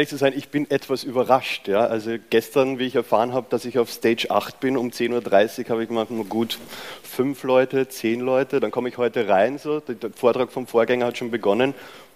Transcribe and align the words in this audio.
Ehrlich 0.00 0.08
zu 0.08 0.16
sein, 0.16 0.32
ich 0.34 0.48
bin 0.48 0.70
etwas 0.70 1.04
überrascht. 1.04 1.68
Ja? 1.68 1.84
Also 1.84 2.12
gestern, 2.30 2.78
wie 2.78 2.86
ich 2.86 2.94
erfahren 2.94 3.34
habe, 3.34 3.48
dass 3.50 3.66
ich 3.66 3.78
auf 3.78 3.92
Stage 3.92 4.30
8 4.30 4.58
bin, 4.58 4.78
um 4.78 4.88
10.30 4.88 5.64
Uhr, 5.64 5.68
habe 5.68 5.82
ich 5.82 5.90
gemacht, 5.90 6.08
gut, 6.30 6.58
fünf 7.02 7.42
Leute, 7.42 7.86
zehn 7.86 8.20
Leute, 8.20 8.60
dann 8.60 8.70
komme 8.70 8.88
ich 8.88 8.96
heute 8.96 9.28
rein, 9.28 9.58
so, 9.58 9.80
der 9.80 10.08
Vortrag 10.16 10.52
vom 10.52 10.66
Vorgänger 10.66 11.04
hat 11.04 11.18
schon 11.18 11.30
begonnen, 11.30 11.74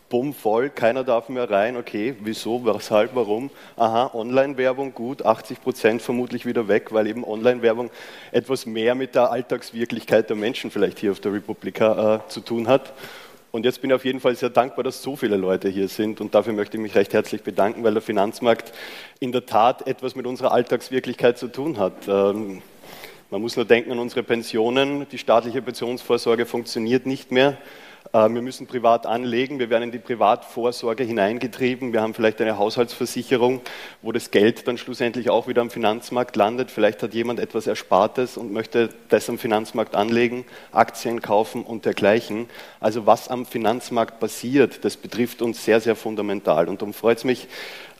bumm, 0.09 0.33
voll, 0.33 0.71
keiner 0.71 1.05
darf 1.05 1.29
mehr 1.29 1.51
rein, 1.51 1.77
okay, 1.77 2.15
wieso, 2.21 2.65
weshalb, 2.65 3.15
warum? 3.15 3.51
Aha, 3.77 4.13
Online-Werbung, 4.15 4.95
gut, 4.95 5.27
80 5.27 5.61
Prozent 5.61 6.01
vermutlich 6.01 6.47
wieder 6.47 6.69
weg, 6.69 6.91
weil 6.91 7.07
eben 7.07 7.23
Online-Werbung 7.23 7.91
etwas 8.33 8.65
mehr 8.65 8.95
mit 8.95 9.15
der 9.15 9.31
Alltagswirklichkeit 9.31 10.31
der 10.31 10.37
Menschen 10.37 10.71
vielleicht 10.71 11.01
hier 11.01 11.13
auf 11.13 11.21
der 11.21 11.35
Republika 11.35 12.15
äh, 12.15 12.31
zu 12.31 12.41
tun 12.41 12.67
hat. 12.67 12.95
Und 13.55 13.65
jetzt 13.65 13.81
bin 13.81 13.91
ich 13.91 13.95
auf 13.95 14.05
jeden 14.05 14.19
Fall 14.19 14.35
sehr 14.35 14.51
dankbar, 14.51 14.83
dass 14.83 15.01
so 15.01 15.15
viele 15.15 15.37
Leute 15.37 15.69
hier 15.69 15.87
sind. 15.87 16.21
Und 16.21 16.35
dafür 16.35 16.53
möchte 16.53 16.77
ich 16.77 16.83
mich 16.83 16.97
recht 16.97 17.13
herzlich 17.13 17.45
bedanken, 17.45 17.85
weil 17.85 17.93
der 17.93 18.03
Finanzmarkt 18.03 18.73
in 19.21 19.31
der 19.31 19.47
Tat 19.47 19.87
etwas 19.87 20.17
mit 20.17 20.27
unserer 20.27 20.51
Alltagswirklichkeit 20.51 21.39
zu 21.39 21.47
tun 21.47 21.79
hat. 21.79 21.93
Ähm, 22.09 22.63
man 23.35 23.43
muss 23.43 23.57
nur 23.57 23.65
denken 23.65 23.91
an 23.91 23.99
unsere 23.99 24.23
Pensionen. 24.23 25.09
Die 25.11 25.19
staatliche 25.19 25.61
Pensionsvorsorge 25.61 26.47
funktioniert 26.47 27.05
nicht 27.05 27.33
mehr. 27.33 27.59
Äh, 28.13 28.29
wir 28.29 28.43
müssen 28.43 28.69
privat 28.69 29.07
anlegen, 29.07 29.59
wir 29.59 29.71
werden 29.71 29.83
in 29.83 29.91
die 29.91 29.99
Privatvorsorge 29.99 31.03
hineingetrieben, 31.03 31.93
wir 31.93 32.01
haben 32.01 32.15
vielleicht 32.15 32.41
eine 32.41 32.59
Haushaltsversicherung, 32.59 33.61
wo 34.03 34.13
das 34.13 34.31
Geld 34.31 34.69
dann 34.69 34.79
schlussendlich 34.79 35.31
auch 35.31 35.49
wieder 35.49 35.63
am 35.63 35.71
Finanzmarkt 35.71 36.37
landet. 36.37 36.71
Vielleicht 36.71 37.03
hat 37.03 37.13
jemand 37.13 37.41
etwas 37.41 37.67
Erspartes 37.67 38.37
und 38.37 38.53
möchte 38.53 38.91
das 39.09 39.29
am 39.29 39.37
Finanzmarkt 39.37 39.97
anlegen, 39.97 40.45
Aktien 40.71 41.21
kaufen 41.21 41.65
und 41.65 41.87
dergleichen. 41.87 42.49
Also 42.79 43.05
was 43.05 43.27
am 43.27 43.47
Finanzmarkt 43.47 44.21
passiert, 44.21 44.85
das 44.85 44.97
betrifft 44.97 45.43
uns 45.43 45.65
sehr, 45.65 45.81
sehr 45.81 45.97
fundamental. 45.97 46.69
Und 46.69 46.83
darum 46.83 46.95
freut 46.95 47.19
es 47.19 47.25
mich, 47.25 47.49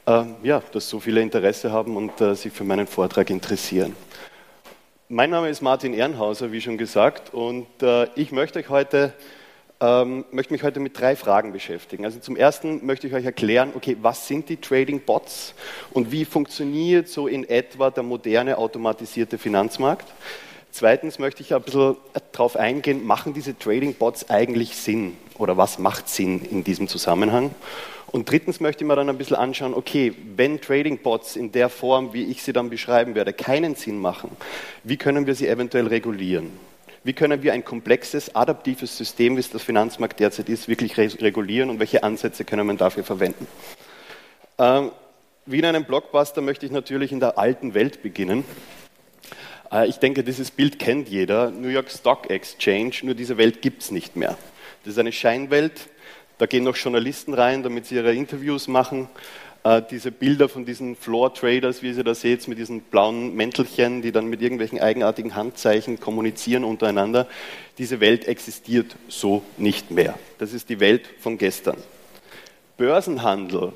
äh, 0.07 0.23
ja, 0.45 0.63
dass 0.71 0.89
so 0.89 1.01
viele 1.01 1.23
Interesse 1.23 1.73
haben 1.73 1.97
und 1.97 2.21
äh, 2.21 2.37
sich 2.37 2.53
für 2.53 2.63
meinen 2.63 2.87
Vortrag 2.87 3.31
interessieren. 3.31 3.97
Mein 5.11 5.29
Name 5.29 5.51
ist 5.51 5.61
Martin 5.61 5.93
Ehrenhauser, 5.93 6.51
wie 6.51 6.63
schon 6.63 6.79
gesagt, 6.79 7.35
und 7.35 7.67
ich 8.15 8.33
möchte 8.33 8.67
heute 8.71 9.13
ähm, 9.79 10.25
möchte 10.31 10.55
mich 10.55 10.63
heute 10.63 10.81
mit 10.81 10.99
drei 10.99 11.15
Fragen 11.15 11.53
beschäftigen. 11.53 12.07
Also 12.07 12.21
zum 12.21 12.37
ersten 12.37 12.87
möchte 12.87 13.07
ich 13.07 13.13
euch 13.13 13.27
erklären, 13.27 13.73
okay, 13.75 13.99
was 14.01 14.27
sind 14.27 14.49
die 14.49 14.57
Trading 14.57 15.01
Bots 15.01 15.55
und 15.93 16.11
wie 16.11 16.25
funktioniert 16.25 17.09
so 17.09 17.27
in 17.27 17.47
etwa 17.47 17.91
der 17.91 18.03
moderne 18.03 18.57
automatisierte 18.57 19.37
Finanzmarkt? 19.37 20.07
Zweitens 20.71 21.19
möchte 21.19 21.43
ich 21.43 21.55
ein 21.55 21.61
bisschen 21.61 21.97
darauf 22.33 22.57
eingehen, 22.57 23.05
machen 23.05 23.35
diese 23.35 23.59
Trading 23.59 23.93
Bots 23.93 24.31
eigentlich 24.31 24.75
Sinn 24.75 25.19
oder 25.37 25.59
was 25.59 25.79
macht 25.79 26.09
Sinn 26.09 26.41
in 26.51 26.65
diesem 26.65 26.89
Zusammenhang? 26.89 27.51
Und 28.15 28.31
drittens 28.31 28.61
möchte 28.61 28.85
ich 28.85 28.87
mir 28.87 28.95
dann 28.95 29.09
ein 29.09 29.19
bisschen 29.19 29.35
anschauen, 29.35 29.75
okay, 29.75 30.15
wenn 30.37 30.61
Trading 30.61 30.99
Bots 30.99 31.35
in 31.35 31.51
der 31.51 31.69
Form, 31.69 32.13
wie 32.13 32.23
ich 32.23 32.45
sie 32.45 32.53
dann 32.53 32.71
beschreiben 32.71 33.17
werde, 33.17 33.33
keinen 33.33 33.75
Sinn 33.75 33.99
machen, 33.99 34.31
wie 34.85 34.97
können 34.97 35.27
wir 35.27 35.35
sie 35.35 35.49
eventuell 35.49 35.89
regulieren? 35.89 36.53
Wie 37.03 37.13
können 37.13 37.43
wir 37.43 37.53
ein 37.53 37.65
komplexes, 37.65 38.37
adaptives 38.37 38.97
System, 38.97 39.35
wie 39.35 39.41
es 39.41 39.51
das 39.51 39.65
Finanzmarkt 39.65 40.21
derzeit 40.21 40.49
ist, 40.49 40.69
wirklich 40.69 40.97
regulieren 40.97 41.71
und 41.71 41.81
welche 41.81 42.05
Ansätze 42.05 42.45
können 42.45 42.69
wir 42.69 42.75
dafür 42.75 43.03
verwenden? 43.03 43.49
Ähm, 44.59 44.93
wie 45.47 45.59
in 45.59 45.65
einem 45.65 45.85
Blockbuster 45.85 46.41
möchte 46.41 46.67
ich 46.67 46.71
natürlich 46.71 47.11
in 47.11 47.19
der 47.19 47.37
alten 47.37 47.75
Welt 47.75 48.01
beginnen. 48.05 48.45
Äh, 49.73 49.89
ich 49.89 49.97
denke, 49.97 50.23
dieses 50.23 50.53
Bild 50.53 50.79
kennt 50.79 51.09
jeder. 51.09 51.51
New 51.51 51.67
York 51.67 51.91
Stock 51.91 52.31
Exchange, 52.31 52.95
nur 53.03 53.17
diese 53.17 53.39
Welt 53.39 53.61
gibt 53.61 53.83
es 53.83 53.91
nicht 53.91 54.15
mehr. 54.15 54.39
Das 54.85 54.93
ist 54.93 54.99
eine 55.01 55.11
Scheinwelt. 55.11 55.89
Da 56.39 56.47
gehen 56.47 56.65
noch 56.65 56.77
Journalisten 56.77 57.35
rein, 57.35 57.63
damit 57.63 57.87
sie 57.87 57.97
ihre 57.97 58.15
Interviews 58.15 58.69
machen. 58.69 59.09
Äh, 59.63 59.83
diese 59.91 60.11
Bilder 60.11 60.49
von 60.49 60.65
diesen 60.65 60.97
Floor 60.97 61.33
Traders, 61.33 61.83
wie 61.83 61.91
ihr 61.91 62.05
da 62.05 62.15
seht, 62.15 62.47
mit 62.49 62.59
diesen 62.59 62.81
blauen 62.83 63.35
Mäntelchen, 63.35 64.03
die 64.03 64.13
dann 64.13 64.27
mit 64.27 64.43
irgendwelchen 64.43 64.81
eigenartigen 64.81 65.35
Handzeichen 65.35 66.01
kommunizieren 66.01 66.65
untereinander, 66.65 67.27
diese 67.79 68.01
Welt 68.01 68.27
existiert 68.29 68.95
so 69.09 69.43
nicht 69.57 69.91
mehr. 69.91 70.19
Das 70.39 70.53
ist 70.53 70.69
die 70.69 70.81
Welt 70.81 71.09
von 71.21 71.39
gestern. 71.39 71.79
Börsenhandel 72.77 73.73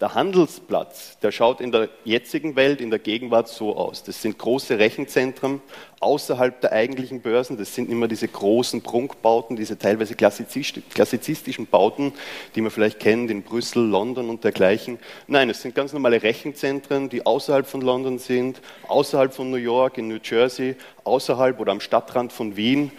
der 0.00 0.14
Handelsplatz, 0.14 1.18
der 1.22 1.32
schaut 1.32 1.60
in 1.60 1.72
der 1.72 1.88
jetzigen 2.04 2.54
Welt, 2.54 2.80
in 2.80 2.90
der 2.90 3.00
Gegenwart 3.00 3.48
so 3.48 3.76
aus. 3.76 4.04
Das 4.04 4.22
sind 4.22 4.38
große 4.38 4.78
Rechenzentren 4.78 5.60
außerhalb 5.98 6.60
der 6.60 6.72
eigentlichen 6.72 7.20
Börsen. 7.20 7.56
Das 7.56 7.74
sind 7.74 7.90
immer 7.90 8.06
diese 8.06 8.28
großen 8.28 8.80
Prunkbauten, 8.82 9.56
diese 9.56 9.76
teilweise 9.76 10.14
klassizistischen 10.14 11.66
Bauten, 11.66 12.12
die 12.54 12.60
man 12.60 12.70
vielleicht 12.70 13.00
kennt 13.00 13.28
in 13.30 13.42
Brüssel, 13.42 13.84
London 13.84 14.30
und 14.30 14.44
dergleichen. 14.44 14.98
Nein, 15.26 15.50
es 15.50 15.62
sind 15.62 15.74
ganz 15.74 15.92
normale 15.92 16.22
Rechenzentren, 16.22 17.08
die 17.08 17.26
außerhalb 17.26 17.66
von 17.66 17.80
London 17.80 18.20
sind, 18.20 18.60
außerhalb 18.86 19.34
von 19.34 19.50
New 19.50 19.56
York, 19.56 19.98
in 19.98 20.06
New 20.06 20.18
Jersey, 20.22 20.76
außerhalb 21.02 21.58
oder 21.58 21.72
am 21.72 21.80
Stadtrand 21.80 22.32
von 22.32 22.56
Wien. 22.56 22.92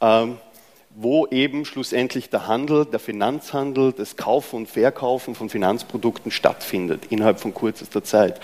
Ähm, 0.00 0.38
wo 0.94 1.26
eben 1.28 1.64
schlussendlich 1.64 2.30
der 2.30 2.48
Handel, 2.48 2.84
der 2.84 2.98
Finanzhandel, 2.98 3.92
das 3.92 4.16
Kaufen 4.16 4.56
und 4.56 4.68
Verkaufen 4.68 5.34
von 5.34 5.48
Finanzprodukten 5.48 6.30
stattfindet 6.30 7.06
innerhalb 7.10 7.40
von 7.40 7.54
kürzester 7.54 8.02
Zeit. 8.02 8.40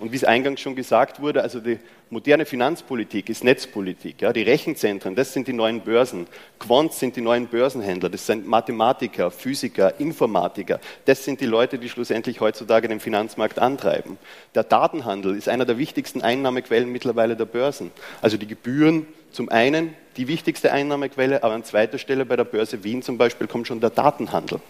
Und 0.00 0.12
wie 0.12 0.16
es 0.16 0.24
eingangs 0.24 0.60
schon 0.60 0.74
gesagt 0.74 1.20
wurde, 1.20 1.42
also 1.42 1.60
die 1.60 1.78
moderne 2.08 2.46
Finanzpolitik 2.46 3.28
ist 3.28 3.44
Netzpolitik. 3.44 4.22
Ja, 4.22 4.32
die 4.32 4.42
Rechenzentren, 4.42 5.14
das 5.14 5.34
sind 5.34 5.46
die 5.46 5.52
neuen 5.52 5.82
Börsen. 5.82 6.26
Quants 6.58 6.98
sind 6.98 7.16
die 7.16 7.20
neuen 7.20 7.48
Börsenhändler. 7.48 8.08
Das 8.08 8.26
sind 8.26 8.48
Mathematiker, 8.48 9.30
Physiker, 9.30 10.00
Informatiker. 10.00 10.80
Das 11.04 11.24
sind 11.24 11.42
die 11.42 11.46
Leute, 11.46 11.78
die 11.78 11.90
schlussendlich 11.90 12.40
heutzutage 12.40 12.88
den 12.88 12.98
Finanzmarkt 12.98 13.58
antreiben. 13.58 14.16
Der 14.54 14.64
Datenhandel 14.64 15.36
ist 15.36 15.48
einer 15.48 15.66
der 15.66 15.76
wichtigsten 15.76 16.22
Einnahmequellen 16.22 16.90
mittlerweile 16.90 17.36
der 17.36 17.44
Börsen. 17.44 17.90
Also 18.22 18.38
die 18.38 18.46
Gebühren 18.46 19.06
zum 19.32 19.50
einen 19.50 19.94
die 20.16 20.28
wichtigste 20.28 20.72
Einnahmequelle, 20.72 21.44
aber 21.44 21.54
an 21.54 21.62
zweiter 21.62 21.98
Stelle 21.98 22.24
bei 22.24 22.36
der 22.36 22.44
Börse 22.44 22.82
Wien 22.84 23.02
zum 23.02 23.18
Beispiel 23.18 23.46
kommt 23.46 23.66
schon 23.66 23.80
der 23.80 23.90
Datenhandel. 23.90 24.60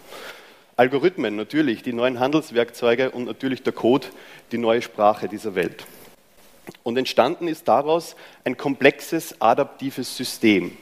Algorithmen 0.75 1.35
natürlich, 1.35 1.83
die 1.83 1.93
neuen 1.93 2.19
Handelswerkzeuge 2.19 3.11
und 3.11 3.25
natürlich 3.25 3.63
der 3.63 3.73
Code, 3.73 4.07
die 4.51 4.57
neue 4.57 4.81
Sprache 4.81 5.27
dieser 5.27 5.55
Welt. 5.55 5.85
Und 6.83 6.97
entstanden 6.97 7.47
ist 7.47 7.67
daraus 7.67 8.15
ein 8.43 8.57
komplexes 8.57 9.41
adaptives 9.41 10.15
System. 10.15 10.77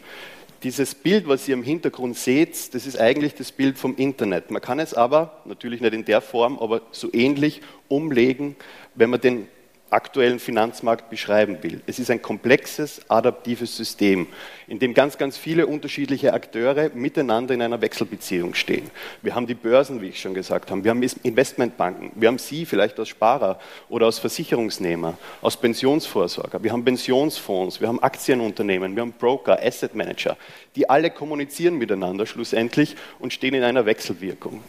Dieses 0.64 0.94
Bild, 0.94 1.28
was 1.28 1.48
ihr 1.48 1.54
im 1.54 1.64
Hintergrund 1.64 2.18
seht, 2.18 2.74
das 2.76 2.86
ist 2.86 3.00
eigentlich 3.00 3.34
das 3.34 3.52
Bild 3.52 3.78
vom 3.78 3.96
Internet. 3.96 4.52
Man 4.52 4.62
kann 4.62 4.80
es 4.80 4.94
aber, 4.94 5.42
natürlich 5.46 5.80
nicht 5.80 5.94
in 5.94 6.04
der 6.04 6.22
Form, 6.22 6.60
aber 6.60 6.82
so 6.92 7.10
ähnlich 7.14 7.62
umlegen, 7.88 8.58
wenn 8.96 9.10
man 9.10 9.22
den 9.22 9.48
aktuellen 9.92 10.40
Finanzmarkt 10.40 11.10
beschreiben 11.10 11.58
will. 11.62 11.82
Es 11.88 12.00
ist 12.00 12.12
ein 12.12 12.22
komplexes, 12.22 13.02
adaptives 13.10 13.76
System, 13.76 14.28
in 14.68 14.80
dem 14.80 14.94
ganz, 14.94 15.18
ganz 15.18 15.38
viele 15.38 15.68
unterschiedliche 15.68 16.34
Akteure 16.34 16.90
miteinander 16.94 17.54
in 17.54 17.62
einer 17.62 17.82
Wechselbeziehung 17.82 18.54
stehen. 18.54 18.90
Wir 19.22 19.36
haben 19.36 19.48
die 19.48 19.56
Börsen, 19.56 20.02
wie 20.02 20.10
ich 20.10 20.22
schon 20.22 20.34
gesagt 20.34 20.70
habe, 20.70 20.84
wir 20.84 20.92
haben 20.92 21.02
Investmentbanken, 21.02 22.12
wir 22.16 22.28
haben 22.28 22.38
Sie 22.38 22.66
vielleicht 22.66 23.00
als 23.00 23.10
Sparer 23.10 23.60
oder 23.90 24.06
als 24.06 24.20
Versicherungsnehmer, 24.20 25.18
als 25.42 25.58
Pensionsvorsorger, 25.58 26.64
wir 26.64 26.72
haben 26.72 26.86
Pensionsfonds, 26.86 27.82
wir 27.82 27.88
haben 27.88 28.02
Aktienunternehmen, 28.02 28.96
wir 28.96 29.02
haben 29.02 29.14
Broker, 29.14 29.60
Asset 29.62 29.96
Manager, 29.96 30.38
die 30.76 30.90
alle 30.90 31.10
kommunizieren 31.10 31.78
miteinander 31.78 32.26
schlussendlich 32.26 32.96
und 33.20 33.34
stehen 33.34 33.54
in 33.54 33.64
einer 33.64 33.86
Wechselwirkung. 33.86 34.62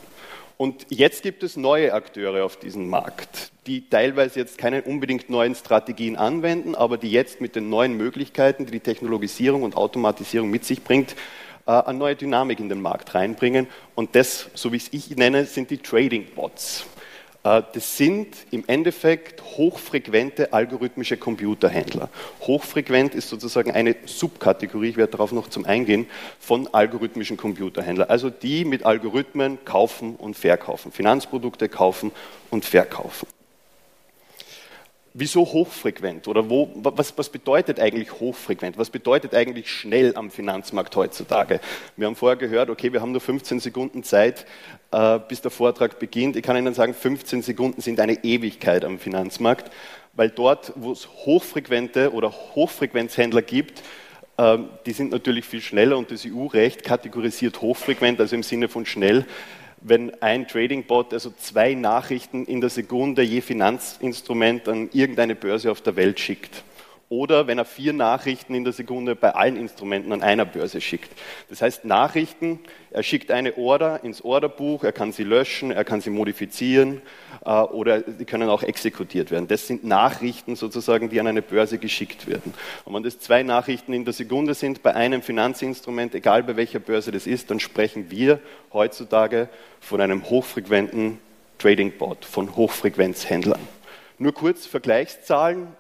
Und 0.61 0.85
jetzt 0.91 1.23
gibt 1.23 1.43
es 1.43 1.57
neue 1.57 1.95
Akteure 1.95 2.45
auf 2.45 2.59
diesem 2.59 2.91
Markt, 2.91 3.51
die 3.67 3.89
teilweise 3.89 4.41
jetzt 4.41 4.59
keine 4.59 4.83
unbedingt 4.83 5.31
neuen 5.31 5.55
Strategien 5.55 6.17
anwenden, 6.17 6.75
aber 6.75 6.99
die 6.99 7.11
jetzt 7.11 7.41
mit 7.41 7.57
den 7.57 7.71
neuen 7.71 7.97
Möglichkeiten, 7.97 8.67
die 8.67 8.73
die 8.73 8.81
Technologisierung 8.81 9.63
und 9.63 9.75
Automatisierung 9.75 10.51
mit 10.51 10.67
sich 10.67 10.85
bringt, 10.85 11.17
äh, 11.67 11.71
eine 11.71 11.99
neue 11.99 12.15
Dynamik 12.15 12.61
in 12.61 12.69
den 12.69 12.83
Markt 12.83 13.15
reinbringen. 13.15 13.69
Und 13.95 14.15
das, 14.15 14.51
so 14.53 14.71
wie 14.71 14.77
ich 14.77 14.93
es 14.93 15.17
nenne, 15.17 15.47
sind 15.47 15.71
die 15.71 15.79
Trading 15.79 16.27
Bots. 16.35 16.85
Äh, 17.45 17.63
das 17.73 17.97
sind 17.97 18.37
im 18.51 18.65
Endeffekt 18.67 19.43
hochfrequente 19.43 20.53
algorithmische 20.53 21.17
Computerhändler. 21.17 22.09
Hochfrequent 22.43 23.15
ist 23.15 23.29
sozusagen 23.29 23.71
eine 23.71 23.97
Subkategorie, 24.05 24.91
ich 24.91 24.97
werde 24.97 25.13
darauf 25.13 25.33
noch 25.33 25.49
zum 25.49 25.65
Eingehen, 25.65 26.07
von 26.39 26.69
algorithmischen 26.73 27.37
Computerhändlern. 27.37 28.09
Also 28.09 28.31
die 28.31 28.65
mit 28.65 28.85
Algorithmen 28.85 29.65
kaufen 29.65 30.17
und 30.17 30.37
verkaufen, 30.37 30.93
Finanzprodukte 30.93 31.69
kaufen 31.69 32.13
und 32.51 32.65
verkaufen. 32.65 33.27
Wieso 35.13 35.41
hochfrequent? 35.41 36.29
Oder 36.29 36.49
wo, 36.49 36.71
was, 36.75 37.19
was, 37.19 37.29
bedeutet 37.29 37.81
eigentlich 37.81 38.13
hochfrequent? 38.21 38.79
Was 38.79 38.91
bedeutet 38.91 39.35
eigentlich 39.35 39.69
schnell 39.69 40.15
am 40.15 40.31
Finanzmarkt 40.31 40.95
heutzutage? 40.95 41.61
Wir 41.97 42.07
haben 42.07 42.15
vorher 42.15 42.37
gehört, 42.37 42.71
okay, 42.71 42.93
wir 42.93 43.01
haben 43.01 43.11
nur 43.11 43.21
15 43.21 43.59
Sekunden 43.59 44.05
Zeit, 44.05 44.47
äh, 44.93 45.19
bis 45.19 45.41
der 45.41 45.51
Vortrag 45.51 45.99
beginnt. 45.99 46.37
Ich 46.37 46.45
kann 46.45 46.57
Ihnen 46.57 46.75
sagen, 46.75 46.95
15 46.95 47.43
Sekunden 47.43 47.81
sind 47.81 47.99
eine 47.99 48.23
Ewigkeit 48.23 48.85
am 48.85 49.01
Finanzmarkt, 49.01 49.73
weil 50.13 50.31
dort, 50.31 50.73
wo 50.77 50.93
es 50.93 51.09
hochfrequente 51.09 52.13
oder 52.13 52.31
Hochfrequenzhändler 52.31 53.43
gibt, 53.43 53.83
äh, 54.37 54.59
die 54.87 54.93
sind 54.93 55.11
natürlich 55.11 55.45
viel 55.45 55.61
schneller 55.61 55.99
und 55.99 56.13
das 56.13 56.25
EU-Recht 56.25 56.85
kategorisiert 56.85 57.61
hochfrequent, 57.61 58.21
also 58.21 58.37
im 58.37 58.45
Sinne 58.45 58.69
von 58.69 58.87
schnell, 58.87 59.27
wenn 59.81 60.23
ein 60.23 60.47
Trading-Bot 60.47 61.13
also 61.13 61.33
zwei 61.39 61.75
Nachrichten 61.75 62.45
in 62.45 62.61
der 62.61 62.71
Sekunde 62.71 63.23
je 63.23 63.41
Finanzinstrument 63.41 64.69
an 64.69 64.91
irgendeine 64.93 65.35
Börse 65.35 65.71
auf 65.71 65.81
der 65.81 65.97
Welt 65.97 66.21
schickt 66.21 66.63
oder 67.11 67.49
wenn 67.49 67.59
er 67.59 67.65
vier 67.65 67.93
Nachrichten 67.93 68.55
in 68.55 68.63
der 68.63 68.73
Sekunde 68.73 69.17
bei 69.17 69.35
allen 69.35 69.57
Instrumenten 69.57 70.13
an 70.13 70.23
einer 70.23 70.45
Börse 70.45 70.81
schickt. 70.81 71.11
Das 71.49 71.61
heißt 71.61 71.85
Nachrichten, 71.85 72.61
er 72.93 73.03
schickt 73.03 73.33
eine 73.33 73.59
Order 73.59 74.05
ins 74.05 74.23
Orderbuch, 74.23 74.85
er 74.85 74.93
kann 74.93 75.11
sie 75.11 75.25
löschen, 75.25 75.73
er 75.73 75.85
kann 75.85 76.01
sie 76.01 76.11
modifizieren 76.11 77.03
äh, 77.45 77.51
oder 77.51 78.01
die 78.03 78.25
können 78.25 78.49
auch 78.49 78.63
exekutiert 78.63 79.33
werden. 79.33 79.49
Das 79.49 79.67
sind 79.67 79.83
Nachrichten 79.83 80.55
sozusagen, 80.55 81.11
die 81.11 81.19
an 81.19 81.27
eine 81.27 81.43
Börse 81.43 81.79
geschickt 81.79 82.29
werden. 82.29 82.55
Und 82.85 82.95
wenn 82.95 83.03
das 83.03 83.19
zwei 83.19 83.43
Nachrichten 83.43 83.93
in 83.93 84.05
der 84.05 84.15
Sekunde 84.15 84.55
sind 84.55 84.85
bei 84.85 84.95
einem 84.95 85.21
Finanzinstrument, 85.21 86.15
egal 86.15 86.45
bei 86.45 86.55
welcher 86.55 86.79
Börse 86.79 87.11
das 87.11 87.27
ist, 87.27 87.51
dann 87.51 87.59
sprechen 87.59 88.13
wir 88.13 88.39
heutzutage 88.73 89.49
von 89.81 90.01
einem 90.01 90.31
hochfrequenten 90.31 91.19
Trading 91.59 91.91
Bot, 91.99 92.25
von 92.25 92.55
Hochfrequenzhändlern. 92.55 93.61
Nur 94.19 94.33
kurz 94.33 94.65
Vergleichszahlen 94.67 95.80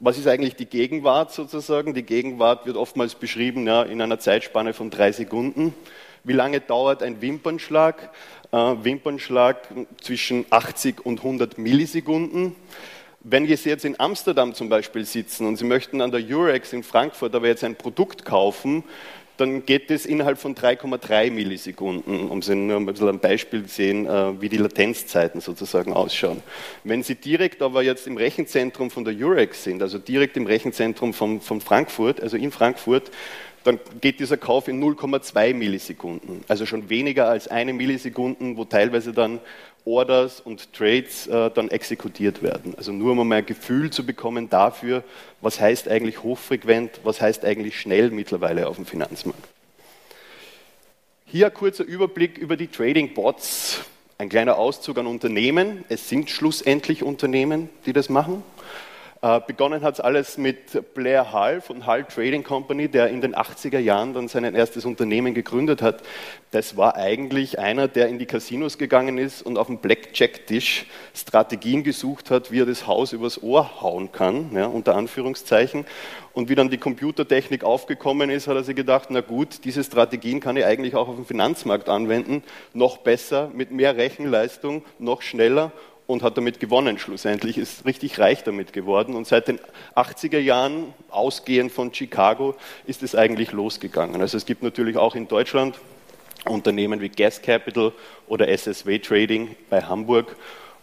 was 0.00 0.16
ist 0.16 0.26
eigentlich 0.26 0.56
die 0.56 0.66
Gegenwart 0.66 1.30
sozusagen? 1.30 1.92
Die 1.92 2.02
Gegenwart 2.02 2.64
wird 2.64 2.76
oftmals 2.76 3.14
beschrieben 3.14 3.66
ja, 3.66 3.82
in 3.82 4.00
einer 4.00 4.18
Zeitspanne 4.18 4.72
von 4.72 4.88
drei 4.88 5.12
Sekunden. 5.12 5.74
Wie 6.24 6.32
lange 6.32 6.60
dauert 6.60 7.02
ein 7.02 7.20
Wimpernschlag? 7.20 8.10
Äh, 8.50 8.56
Wimpernschlag 8.56 9.68
zwischen 10.00 10.46
80 10.48 11.04
und 11.04 11.18
100 11.18 11.58
Millisekunden. 11.58 12.56
Wenn 13.22 13.46
Sie 13.46 13.68
jetzt 13.68 13.84
in 13.84 14.00
Amsterdam 14.00 14.54
zum 14.54 14.70
Beispiel 14.70 15.04
sitzen 15.04 15.46
und 15.46 15.56
Sie 15.56 15.66
möchten 15.66 16.00
an 16.00 16.10
der 16.10 16.22
Eurex 16.26 16.72
in 16.72 16.82
Frankfurt 16.82 17.34
aber 17.34 17.48
jetzt 17.48 17.62
ein 17.62 17.76
Produkt 17.76 18.24
kaufen, 18.24 18.84
dann 19.40 19.64
geht 19.64 19.90
es 19.90 20.04
innerhalb 20.04 20.38
von 20.38 20.54
3,3 20.54 21.30
Millisekunden, 21.30 22.28
um 22.28 22.42
Sie 22.42 22.54
nur 22.54 22.76
ein 22.76 22.84
bisschen 22.84 23.08
ein 23.08 23.20
Beispiel 23.20 23.64
zu 23.64 23.74
sehen, 23.74 24.06
äh, 24.06 24.40
wie 24.40 24.50
die 24.50 24.58
Latenzzeiten 24.58 25.40
sozusagen 25.40 25.94
ausschauen. 25.94 26.42
Wenn 26.84 27.02
Sie 27.02 27.14
direkt 27.14 27.62
aber 27.62 27.82
jetzt 27.82 28.06
im 28.06 28.18
Rechenzentrum 28.18 28.90
von 28.90 29.04
der 29.04 29.14
Eurex 29.14 29.64
sind, 29.64 29.80
also 29.80 29.98
direkt 29.98 30.36
im 30.36 30.46
Rechenzentrum 30.46 31.14
von, 31.14 31.40
von 31.40 31.60
Frankfurt, 31.60 32.20
also 32.20 32.36
in 32.36 32.50
Frankfurt, 32.50 33.10
dann 33.64 33.78
geht 34.00 34.20
dieser 34.20 34.36
Kauf 34.36 34.68
in 34.68 34.82
0,2 34.82 35.54
Millisekunden, 35.54 36.44
also 36.48 36.64
schon 36.66 36.88
weniger 36.88 37.28
als 37.28 37.48
eine 37.48 37.72
Millisekunden, 37.72 38.56
wo 38.56 38.64
teilweise 38.64 39.12
dann 39.12 39.38
Orders 39.84 40.40
und 40.40 40.72
Trades 40.72 41.26
äh, 41.26 41.50
dann 41.50 41.70
exekutiert 41.70 42.42
werden. 42.42 42.74
Also 42.76 42.92
nur 42.92 43.12
um 43.12 43.28
mal 43.28 43.36
ein 43.36 43.46
Gefühl 43.46 43.90
zu 43.90 44.04
bekommen 44.04 44.50
dafür, 44.50 45.04
was 45.40 45.60
heißt 45.60 45.88
eigentlich 45.88 46.22
hochfrequent, 46.22 47.00
was 47.04 47.20
heißt 47.20 47.44
eigentlich 47.44 47.80
schnell 47.80 48.10
mittlerweile 48.10 48.68
auf 48.68 48.76
dem 48.76 48.86
Finanzmarkt. 48.86 49.48
Hier 51.26 51.46
ein 51.46 51.54
kurzer 51.54 51.84
Überblick 51.84 52.38
über 52.38 52.56
die 52.56 52.66
Trading 52.66 53.14
Bots. 53.14 53.80
Ein 54.18 54.28
kleiner 54.28 54.58
Auszug 54.58 54.98
an 54.98 55.06
Unternehmen. 55.06 55.84
Es 55.88 56.08
sind 56.08 56.28
schlussendlich 56.28 57.02
Unternehmen, 57.02 57.70
die 57.86 57.92
das 57.92 58.08
machen. 58.08 58.42
Äh, 59.22 59.40
begonnen 59.46 59.82
hat 59.82 59.94
es 59.94 60.00
alles 60.00 60.38
mit 60.38 60.94
Blair 60.94 61.34
Hull 61.34 61.60
von 61.60 61.86
Hull 61.86 62.04
Trading 62.04 62.42
Company, 62.42 62.88
der 62.88 63.08
in 63.08 63.20
den 63.20 63.34
80er 63.34 63.78
Jahren 63.78 64.14
dann 64.14 64.28
sein 64.28 64.44
erstes 64.54 64.86
Unternehmen 64.86 65.34
gegründet 65.34 65.82
hat. 65.82 66.02
Das 66.52 66.78
war 66.78 66.96
eigentlich 66.96 67.58
einer, 67.58 67.86
der 67.86 68.08
in 68.08 68.18
die 68.18 68.24
Casinos 68.24 68.78
gegangen 68.78 69.18
ist 69.18 69.42
und 69.42 69.58
auf 69.58 69.66
dem 69.66 69.76
Blackjack-Tisch 69.76 70.86
Strategien 71.14 71.84
gesucht 71.84 72.30
hat, 72.30 72.50
wie 72.50 72.62
er 72.62 72.66
das 72.66 72.86
Haus 72.86 73.12
übers 73.12 73.42
Ohr 73.42 73.82
hauen 73.82 74.10
kann, 74.10 74.52
ja, 74.54 74.64
unter 74.64 74.96
Anführungszeichen. 74.96 75.84
Und 76.32 76.48
wie 76.48 76.54
dann 76.54 76.70
die 76.70 76.78
Computertechnik 76.78 77.62
aufgekommen 77.62 78.30
ist, 78.30 78.46
hat 78.46 78.56
er 78.56 78.64
sich 78.64 78.76
gedacht, 78.76 79.08
na 79.10 79.20
gut, 79.20 79.64
diese 79.64 79.84
Strategien 79.84 80.40
kann 80.40 80.56
ich 80.56 80.64
eigentlich 80.64 80.94
auch 80.94 81.08
auf 81.08 81.16
dem 81.16 81.26
Finanzmarkt 81.26 81.90
anwenden, 81.90 82.42
noch 82.72 82.98
besser, 82.98 83.50
mit 83.52 83.70
mehr 83.70 83.98
Rechenleistung, 83.98 84.82
noch 84.98 85.20
schneller 85.20 85.72
und 86.10 86.22
hat 86.22 86.36
damit 86.36 86.60
gewonnen 86.60 86.98
schlussendlich, 86.98 87.56
ist 87.56 87.86
richtig 87.86 88.18
reich 88.18 88.44
damit 88.44 88.72
geworden. 88.72 89.14
Und 89.14 89.26
seit 89.26 89.48
den 89.48 89.58
80er 89.94 90.38
Jahren, 90.38 90.92
ausgehend 91.08 91.72
von 91.72 91.94
Chicago, 91.94 92.54
ist 92.86 93.02
es 93.02 93.14
eigentlich 93.14 93.52
losgegangen. 93.52 94.20
Also 94.20 94.36
es 94.36 94.44
gibt 94.44 94.62
natürlich 94.62 94.96
auch 94.96 95.14
in 95.14 95.28
Deutschland 95.28 95.78
Unternehmen 96.46 97.00
wie 97.00 97.10
Gas 97.10 97.42
Capital 97.42 97.92
oder 98.26 98.48
SSW 98.48 98.98
Trading 98.98 99.54
bei 99.68 99.82
Hamburg. 99.82 100.34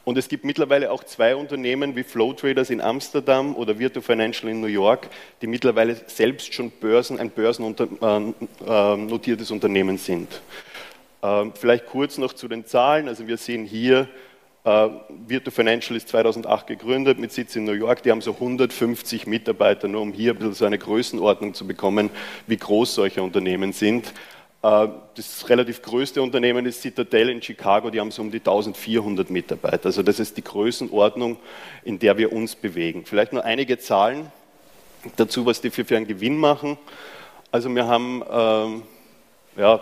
Und 0.05 0.17
es 0.17 0.29
gibt 0.29 0.45
mittlerweile 0.45 0.91
auch 0.91 1.03
zwei 1.03 1.35
Unternehmen 1.35 1.95
wie 1.97 2.03
Flow 2.03 2.31
Traders 2.31 2.69
in 2.69 2.79
Amsterdam 2.79 3.53
oder 3.55 3.77
Virtu 3.77 3.99
Financial 3.99 4.49
in 4.49 4.61
New 4.61 4.67
York, 4.67 5.09
die 5.41 5.47
mittlerweile 5.47 5.97
selbst 6.07 6.53
schon 6.53 6.71
Börsen, 6.71 7.19
ein 7.19 7.31
börsennotiertes 7.31 9.49
äh, 9.49 9.53
Unternehmen 9.53 9.97
sind. 9.97 10.39
Ähm, 11.21 11.51
vielleicht 11.59 11.87
kurz 11.87 12.17
noch 12.17 12.31
zu 12.31 12.47
den 12.47 12.65
Zahlen. 12.65 13.09
Also 13.09 13.27
wir 13.27 13.35
sehen 13.35 13.65
hier 13.65 14.07
Uh, 14.67 14.99
Virtu 15.25 15.49
Financial 15.49 15.95
ist 15.95 16.09
2008 16.09 16.67
gegründet 16.67 17.19
mit 17.19 17.31
Sitz 17.31 17.55
in 17.55 17.63
New 17.63 17.71
York. 17.71 18.03
Die 18.03 18.11
haben 18.11 18.19
so 18.19 18.33
150 18.33 19.25
Mitarbeiter, 19.25 19.87
nur 19.87 20.01
um 20.01 20.11
hier 20.11 20.33
ein 20.33 20.37
bisschen 20.37 20.55
so 20.55 20.65
eine 20.65 20.77
Größenordnung 20.77 21.53
zu 21.53 21.65
bekommen, 21.65 22.09
wie 22.47 22.57
groß 22.57 22.95
solche 22.95 23.23
Unternehmen 23.23 23.71
sind. 23.71 24.11
Uh, 24.61 24.89
das 25.15 25.47
relativ 25.47 25.81
größte 25.81 26.21
Unternehmen 26.21 26.65
ist 26.65 26.81
Citadel 26.81 27.29
in 27.29 27.41
Chicago, 27.41 27.89
die 27.89 28.01
haben 28.01 28.11
so 28.11 28.21
um 28.21 28.29
die 28.29 28.39
1400 28.39 29.29
Mitarbeiter. 29.29 29.85
Also 29.85 30.03
das 30.03 30.19
ist 30.19 30.35
die 30.35 30.43
Größenordnung, 30.43 31.37
in 31.85 31.97
der 31.97 32.17
wir 32.17 32.33
uns 32.33 32.53
bewegen. 32.53 33.05
Vielleicht 33.05 33.31
nur 33.31 33.45
einige 33.45 33.77
Zahlen 33.77 34.29
dazu, 35.15 35.45
was 35.45 35.61
die 35.61 35.69
für, 35.69 35.95
einen 35.95 36.07
Gewinn 36.07 36.35
machen. 36.35 36.77
Also 37.53 37.73
wir 37.73 37.87
haben, 37.87 38.21
ähm, 38.29 38.83
ja, 39.55 39.79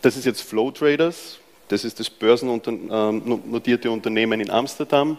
das 0.00 0.16
ist 0.16 0.26
jetzt 0.26 0.42
Flow 0.42 0.70
Traders, 0.70 1.40
das 1.68 1.84
ist 1.84 2.00
das 2.00 2.10
börsennotierte 2.10 3.90
Unternehmen 3.90 4.40
in 4.40 4.50
Amsterdam. 4.50 5.18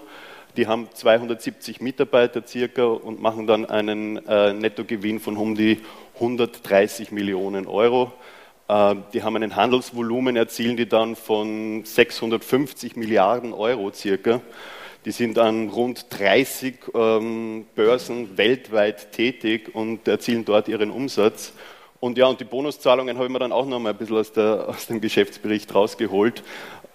Die 0.55 0.65
haben 0.65 0.87
270 0.91 1.81
Mitarbeiter 1.81 2.41
circa 2.45 2.85
und 2.85 3.21
machen 3.21 3.45
dann 3.45 3.65
einen 3.65 4.17
äh, 4.25 4.53
Nettogewinn 4.53 5.19
von 5.19 5.37
um 5.37 5.55
die 5.55 5.79
130 6.15 7.11
Millionen 7.11 7.67
Euro. 7.67 8.11
Äh, 8.67 8.95
die 9.13 9.21
haben 9.21 9.35
einen 9.35 9.55
Handelsvolumen 9.55 10.35
erzielen 10.35 10.75
die 10.75 10.89
dann 10.89 11.15
von 11.15 11.85
650 11.85 12.95
Milliarden 12.95 13.53
Euro 13.53 13.91
circa. 13.93 14.41
Die 15.05 15.11
sind 15.11 15.37
an 15.37 15.69
rund 15.69 16.07
30 16.09 16.75
ähm, 16.95 17.65
Börsen 17.75 18.37
weltweit 18.37 19.11
tätig 19.11 19.73
und 19.75 20.07
erzielen 20.07 20.43
dort 20.43 20.67
ihren 20.67 20.91
Umsatz. 20.91 21.53
Und 21.99 22.17
ja, 22.17 22.27
und 22.27 22.39
die 22.39 22.45
Bonuszahlungen 22.45 23.17
habe 23.17 23.25
ich 23.25 23.31
mir 23.31 23.39
dann 23.39 23.51
auch 23.51 23.65
noch 23.65 23.79
mal 23.79 23.89
ein 23.89 23.97
bisschen 23.97 24.17
aus, 24.17 24.31
der, 24.31 24.69
aus 24.69 24.87
dem 24.87 25.01
Geschäftsbericht 25.01 25.73
rausgeholt. 25.73 26.43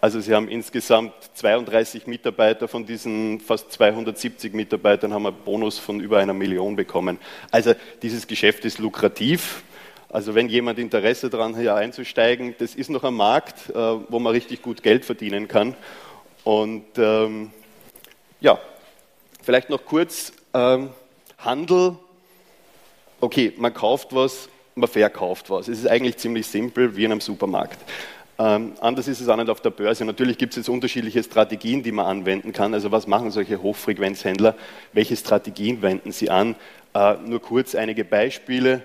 Also 0.01 0.21
Sie 0.21 0.35
haben 0.35 0.49
insgesamt 0.49 1.13
32 1.35 2.07
Mitarbeiter 2.07 2.69
von 2.69 2.87
diesen 2.87 3.41
fast 3.41 3.73
270 3.73 4.53
Mitarbeitern 4.53 5.13
haben 5.13 5.27
einen 5.27 5.37
Bonus 5.45 5.79
von 5.79 6.01
über 6.01 6.19
einer 6.19 6.33
Million 6.33 6.77
bekommen. 6.77 7.19
Also 7.51 7.75
dieses 8.03 8.27
Geschäft 8.27 8.65
ist 8.65 8.79
lukrativ. 8.79 9.63
Also 10.09 10.35
wenn 10.35 10.49
jemand 10.49 10.79
Interesse 10.79 11.31
daran 11.31 11.55
hat, 11.55 11.61
hier 11.63 11.75
einzusteigen, 11.75 12.55
das 12.59 12.75
ist 12.75 12.91
noch 12.91 13.03
ein 13.03 13.15
Markt, 13.15 13.71
äh, 13.71 13.75
wo 13.75 14.19
man 14.19 14.33
richtig 14.33 14.61
gut 14.61 14.83
Geld 14.83 15.05
verdienen 15.05 15.49
kann. 15.49 15.75
Und 16.45 16.85
ähm, 16.99 17.51
ja, 18.41 18.59
vielleicht 19.43 19.71
noch 19.71 19.85
kurz 19.85 20.33
ähm, 20.53 20.91
Handel. 21.39 21.97
Okay, 23.21 23.53
man 23.57 23.73
kauft 23.73 24.15
was 24.15 24.49
man 24.75 24.89
verkauft 24.89 25.51
was. 25.51 25.69
Es 25.69 25.79
ist 25.79 25.87
eigentlich 25.87 26.17
ziemlich 26.17 26.47
simpel 26.47 26.97
wie 26.97 27.05
in 27.05 27.13
einem 27.13 27.21
Supermarkt. 27.21 27.79
Ähm, 28.39 28.73
anders 28.81 29.09
ist 29.09 29.21
es 29.21 29.29
auch 29.29 29.37
nicht 29.37 29.51
auf 29.51 29.61
der 29.61 29.71
Börse. 29.71 30.05
Natürlich 30.05 30.39
gibt 30.39 30.53
es 30.53 30.57
jetzt 30.57 30.69
unterschiedliche 30.69 31.23
Strategien, 31.23 31.83
die 31.83 31.93
man 31.93 32.07
anwenden 32.07 32.53
kann. 32.53 32.75
Also 32.75 32.91
was 32.91 33.07
machen 33.07 33.31
solche 33.31 33.63
Hochfrequenzhändler? 33.63 34.55
Welche 34.93 35.17
Strategien 35.17 35.83
wenden 35.83 36.13
sie 36.13 36.31
an? 36.31 36.57
Äh, 36.95 37.17
nur 37.25 37.41
kurz 37.41 37.75
einige 37.75 38.05
Beispiele. 38.05 38.83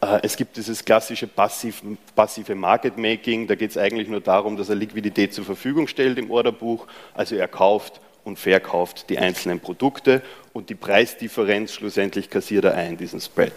Äh, 0.00 0.20
es 0.22 0.36
gibt 0.36 0.56
dieses 0.56 0.84
klassische 0.84 1.26
passiv, 1.26 1.82
passive 2.14 2.54
Market 2.54 2.98
Making. 2.98 3.46
Da 3.46 3.54
geht 3.54 3.70
es 3.70 3.78
eigentlich 3.78 4.08
nur 4.08 4.20
darum, 4.20 4.56
dass 4.56 4.68
er 4.68 4.74
Liquidität 4.74 5.32
zur 5.32 5.44
Verfügung 5.44 5.86
stellt 5.86 6.18
im 6.18 6.30
Orderbuch. 6.30 6.86
Also 7.14 7.36
er 7.36 7.48
kauft 7.48 8.00
und 8.24 8.38
verkauft 8.38 9.08
die 9.08 9.18
einzelnen 9.18 9.60
Produkte 9.60 10.22
und 10.52 10.70
die 10.70 10.74
Preisdifferenz 10.74 11.72
schlussendlich 11.72 12.28
kassiert 12.28 12.64
er 12.64 12.74
ein, 12.74 12.96
diesen 12.96 13.20
Spread. 13.20 13.52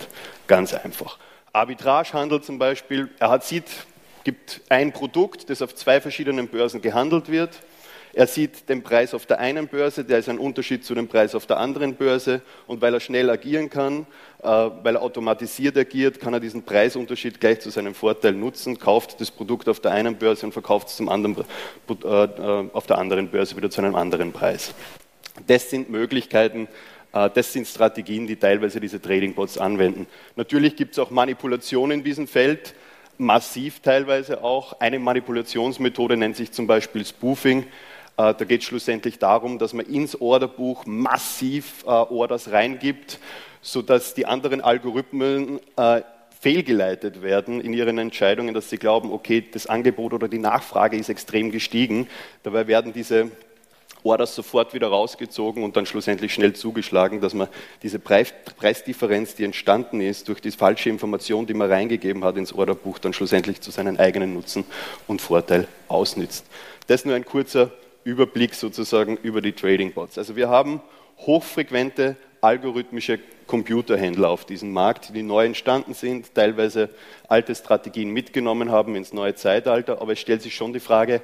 Ganz 0.47 0.73
einfach. 0.73 1.17
Arbitragehandel 1.53 2.41
zum 2.41 2.59
Beispiel, 2.59 3.09
er 3.19 3.29
hat, 3.29 3.43
sieht, 3.43 3.65
gibt 4.23 4.61
ein 4.69 4.91
Produkt, 4.93 5.49
das 5.49 5.61
auf 5.61 5.75
zwei 5.75 5.99
verschiedenen 5.99 6.47
Börsen 6.47 6.81
gehandelt 6.81 7.29
wird. 7.29 7.61
Er 8.13 8.27
sieht 8.27 8.67
den 8.67 8.83
Preis 8.83 9.13
auf 9.13 9.25
der 9.25 9.39
einen 9.39 9.67
Börse, 9.69 10.03
der 10.03 10.19
ist 10.19 10.27
ein 10.27 10.37
Unterschied 10.37 10.83
zu 10.83 10.93
dem 10.93 11.07
Preis 11.07 11.33
auf 11.33 11.45
der 11.45 11.57
anderen 11.57 11.95
Börse. 11.95 12.41
Und 12.67 12.81
weil 12.81 12.93
er 12.93 12.99
schnell 12.99 13.29
agieren 13.29 13.69
kann, 13.69 14.05
äh, 14.43 14.47
weil 14.47 14.95
er 14.95 15.01
automatisiert 15.01 15.77
agiert, 15.77 16.19
kann 16.19 16.33
er 16.33 16.41
diesen 16.41 16.63
Preisunterschied 16.63 17.39
gleich 17.39 17.61
zu 17.61 17.69
seinem 17.69 17.95
Vorteil 17.95 18.33
nutzen, 18.33 18.79
kauft 18.79 19.21
das 19.21 19.31
Produkt 19.31 19.69
auf 19.69 19.79
der 19.79 19.91
einen 19.91 20.17
Börse 20.17 20.45
und 20.45 20.51
verkauft 20.51 20.89
es 20.89 20.97
zum 20.97 21.07
anderen, 21.07 21.37
äh, 21.87 21.93
äh, 21.93 22.69
auf 22.73 22.85
der 22.85 22.97
anderen 22.97 23.29
Börse 23.29 23.55
wieder 23.55 23.69
zu 23.69 23.81
einem 23.81 23.95
anderen 23.95 24.33
Preis. 24.33 24.73
Das 25.47 25.69
sind 25.69 25.89
Möglichkeiten, 25.89 26.67
das 27.11 27.51
sind 27.51 27.67
Strategien, 27.67 28.25
die 28.25 28.37
teilweise 28.37 28.79
diese 28.79 29.01
Trading 29.01 29.33
Bots 29.33 29.57
anwenden. 29.57 30.07
Natürlich 30.37 30.75
gibt 30.77 30.93
es 30.93 30.99
auch 30.99 31.09
Manipulationen 31.09 31.99
in 31.99 32.03
diesem 32.03 32.27
Feld. 32.27 32.73
massiv 33.17 33.81
teilweise 33.81 34.43
auch. 34.43 34.79
Eine 34.79 34.97
Manipulationsmethode 34.97 36.17
nennt 36.17 36.37
sich 36.37 36.51
zum 36.51 36.67
Beispiel 36.67 37.05
Spoofing. 37.05 37.65
Äh, 38.17 38.33
da 38.33 38.45
geht 38.45 38.61
es 38.61 38.67
schlussendlich 38.67 39.19
darum, 39.19 39.59
dass 39.59 39.73
man 39.73 39.85
ins 39.85 40.19
Orderbuch 40.19 40.85
massiv 40.85 41.83
äh, 41.85 41.89
Orders 41.89 42.51
reingibt, 42.51 43.19
sodass 43.61 44.13
die 44.13 44.25
anderen 44.25 44.61
Algorithmen 44.61 45.59
äh, 45.77 46.01
fehlgeleitet 46.39 47.21
werden 47.21 47.61
in 47.61 47.73
ihren 47.73 47.97
Entscheidungen, 47.99 48.53
dass 48.53 48.69
sie 48.69 48.77
glauben, 48.77 49.11
okay, 49.11 49.43
das 49.51 49.67
Angebot 49.67 50.13
oder 50.13 50.27
die 50.27 50.39
Nachfrage 50.39 50.97
ist 50.97 51.09
extrem 51.09 51.51
gestiegen. 51.51 52.07
Dabei 52.41 52.65
werden 52.67 52.93
diese 52.93 53.29
Orders 54.03 54.35
sofort 54.35 54.73
wieder 54.73 54.87
rausgezogen 54.87 55.63
und 55.63 55.77
dann 55.77 55.85
schlussendlich 55.85 56.33
schnell 56.33 56.53
zugeschlagen, 56.53 57.21
dass 57.21 57.33
man 57.33 57.47
diese 57.83 57.99
Preisdifferenz, 57.99 59.35
die 59.35 59.43
entstanden 59.43 60.01
ist 60.01 60.27
durch 60.27 60.41
die 60.41 60.51
falsche 60.51 60.89
Information, 60.89 61.45
die 61.45 61.53
man 61.53 61.71
reingegeben 61.71 62.23
hat 62.23 62.37
ins 62.37 62.53
Orderbuch, 62.53 62.99
dann 62.99 63.13
schlussendlich 63.13 63.61
zu 63.61 63.71
seinen 63.71 63.99
eigenen 63.99 64.33
Nutzen 64.33 64.65
und 65.07 65.21
Vorteil 65.21 65.67
ausnützt. 65.87 66.45
Das 66.87 67.05
nur 67.05 67.15
ein 67.15 67.25
kurzer 67.25 67.71
Überblick 68.03 68.55
sozusagen 68.55 69.17
über 69.17 69.41
die 69.41 69.51
Trading 69.51 69.93
Bots. 69.93 70.17
Also 70.17 70.35
wir 70.35 70.49
haben 70.49 70.81
hochfrequente 71.19 72.15
algorithmische 72.41 73.19
Computerhändler 73.45 74.29
auf 74.29 74.45
diesem 74.45 74.71
Markt, 74.71 75.15
die 75.15 75.23
neu 75.23 75.45
entstanden 75.45 75.93
sind, 75.93 76.33
teilweise 76.33 76.89
alte 77.27 77.53
Strategien 77.53 78.09
mitgenommen 78.09 78.71
haben 78.71 78.95
ins 78.95 79.13
neue 79.13 79.35
Zeitalter. 79.35 80.01
Aber 80.01 80.13
es 80.13 80.19
stellt 80.19 80.41
sich 80.41 80.55
schon 80.55 80.73
die 80.73 80.79
Frage, 80.79 81.21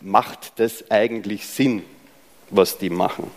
macht 0.00 0.58
das 0.58 0.90
eigentlich 0.90 1.46
Sinn, 1.46 1.84
was 2.50 2.78
die 2.78 2.90
machen? 2.90 3.30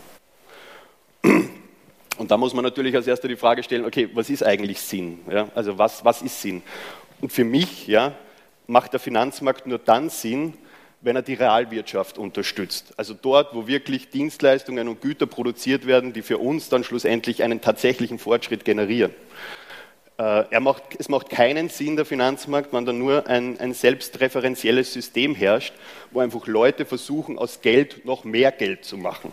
Und 2.19 2.31
da 2.31 2.37
muss 2.37 2.53
man 2.53 2.63
natürlich 2.63 2.95
als 2.95 3.07
erster 3.07 3.27
die 3.27 3.37
Frage 3.37 3.63
stellen, 3.63 3.85
okay, 3.85 4.09
was 4.13 4.29
ist 4.29 4.43
eigentlich 4.43 4.81
Sinn? 4.81 5.19
Ja, 5.31 5.47
also 5.55 5.77
was, 5.77 6.03
was 6.03 6.21
ist 6.21 6.41
Sinn? 6.41 6.61
Und 7.21 7.31
für 7.31 7.45
mich 7.45 7.87
ja, 7.87 8.13
macht 8.67 8.93
der 8.93 8.99
Finanzmarkt 8.99 9.67
nur 9.67 9.79
dann 9.79 10.09
Sinn, 10.09 10.53
wenn 11.01 11.15
er 11.15 11.21
die 11.21 11.33
Realwirtschaft 11.33 12.17
unterstützt. 12.17 12.93
Also 12.97 13.13
dort, 13.13 13.55
wo 13.55 13.67
wirklich 13.67 14.09
Dienstleistungen 14.09 14.89
und 14.89 15.01
Güter 15.01 15.27
produziert 15.27 15.87
werden, 15.87 16.11
die 16.11 16.21
für 16.21 16.37
uns 16.37 16.67
dann 16.67 16.83
schlussendlich 16.83 17.41
einen 17.41 17.61
tatsächlichen 17.61 18.19
Fortschritt 18.19 18.65
generieren. 18.65 19.13
Äh, 20.19 20.59
macht, 20.59 20.83
es 20.99 21.07
macht 21.07 21.29
keinen 21.29 21.69
Sinn, 21.69 21.95
der 21.95 22.03
Finanzmarkt, 22.03 22.73
wenn 22.73 22.85
da 22.85 22.91
nur 22.91 23.25
ein, 23.27 23.57
ein 23.57 23.73
selbstreferenzielles 23.73 24.91
System 24.91 25.33
herrscht, 25.33 25.73
wo 26.11 26.19
einfach 26.19 26.45
Leute 26.45 26.85
versuchen, 26.85 27.39
aus 27.39 27.61
Geld 27.61 28.05
noch 28.05 28.25
mehr 28.25 28.51
Geld 28.51 28.83
zu 28.83 28.97
machen. 28.97 29.31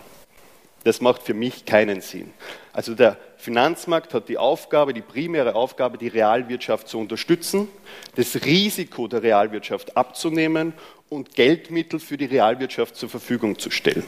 Das 0.84 1.00
macht 1.00 1.24
für 1.24 1.34
mich 1.34 1.64
keinen 1.64 2.00
Sinn. 2.02 2.32
Also 2.72 2.94
der 2.94 3.16
Finanzmarkt 3.36 4.14
hat 4.14 4.28
die 4.28 4.38
Aufgabe, 4.38 4.94
die 4.94 5.00
primäre 5.00 5.56
Aufgabe, 5.56 5.98
die 5.98 6.06
Realwirtschaft 6.06 6.86
zu 6.86 7.00
unterstützen, 7.00 7.66
das 8.14 8.44
Risiko 8.44 9.08
der 9.08 9.24
Realwirtschaft 9.24 9.96
abzunehmen 9.96 10.72
und 11.08 11.34
Geldmittel 11.34 11.98
für 11.98 12.16
die 12.16 12.26
Realwirtschaft 12.26 12.94
zur 12.94 13.08
Verfügung 13.08 13.58
zu 13.58 13.72
stellen. 13.72 14.04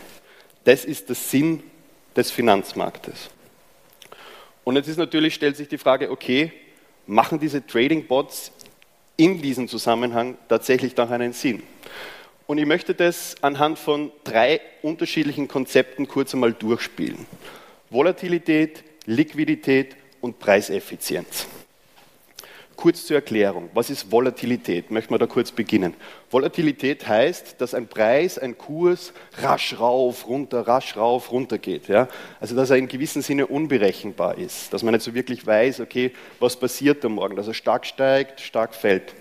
Das 0.63 0.85
ist 0.85 1.09
der 1.09 1.17
Sinn 1.17 1.65
des 2.15 2.31
Finanzmarktes. 2.31 3.31
Und 4.63 4.77
jetzt 4.77 4.87
ist 4.87 4.99
natürlich, 4.99 5.35
stellt 5.35 5.57
sich 5.57 5.67
die 5.67 5.79
Frage, 5.79 6.13
okay, 6.13 6.53
machen 7.09 7.41
diese 7.41 7.67
Trading 7.67 8.07
Bots 8.07 8.53
in 9.17 9.43
diesem 9.43 9.67
Zusammenhang 9.67 10.37
tatsächlich 10.49 10.97
noch 10.97 11.11
einen 11.11 11.33
Sinn? 11.33 11.63
Und 12.47 12.59
ich 12.59 12.67
möchte 12.67 12.95
das 12.95 13.35
anhand 13.43 13.79
von 13.79 14.13
drei 14.25 14.61
unterschiedlichen 14.83 15.49
Konzepten 15.49 16.07
kurz 16.07 16.33
einmal 16.33 16.53
durchspielen. 16.53 17.27
Volatilität, 17.91 18.85
Liquidität 19.07 19.97
und 20.21 20.39
Preiseffizienz. 20.39 21.47
Kurz 22.79 23.07
zur 23.07 23.17
Erklärung, 23.17 23.71
was 23.75 23.91
ist 23.91 24.13
Volatilität? 24.13 24.93
Möchten 24.93 25.13
wir 25.13 25.19
da 25.19 25.27
kurz 25.27 25.51
beginnen. 25.51 25.95
Volatilität 26.31 27.09
heißt, 27.09 27.61
dass 27.61 27.75
ein 27.75 27.89
Preis, 27.89 28.39
ein 28.39 28.57
Kurs 28.57 29.13
rasch 29.43 29.81
rauf, 29.81 30.29
runter, 30.29 30.61
rasch 30.61 30.97
rauf, 30.97 31.33
runter 31.33 31.59
geht. 31.59 31.89
Ja? 31.89 32.07
Also 32.39 32.55
dass 32.55 32.71
er 32.71 32.77
in 32.77 32.87
gewissem 32.87 33.21
Sinne 33.21 33.49
unberechenbar 33.49 34.39
ist, 34.39 34.73
dass 34.73 34.85
man 34.85 34.95
nicht 34.95 35.03
so 35.03 35.13
wirklich 35.13 35.45
weiß, 35.45 35.81
okay, 35.81 36.13
was 36.39 36.55
passiert 36.55 37.03
da 37.03 37.09
morgen, 37.09 37.35
dass 37.35 37.49
er 37.49 37.55
stark 37.55 37.85
steigt, 37.85 38.41
stark 38.41 38.77
fällt. 38.77 39.13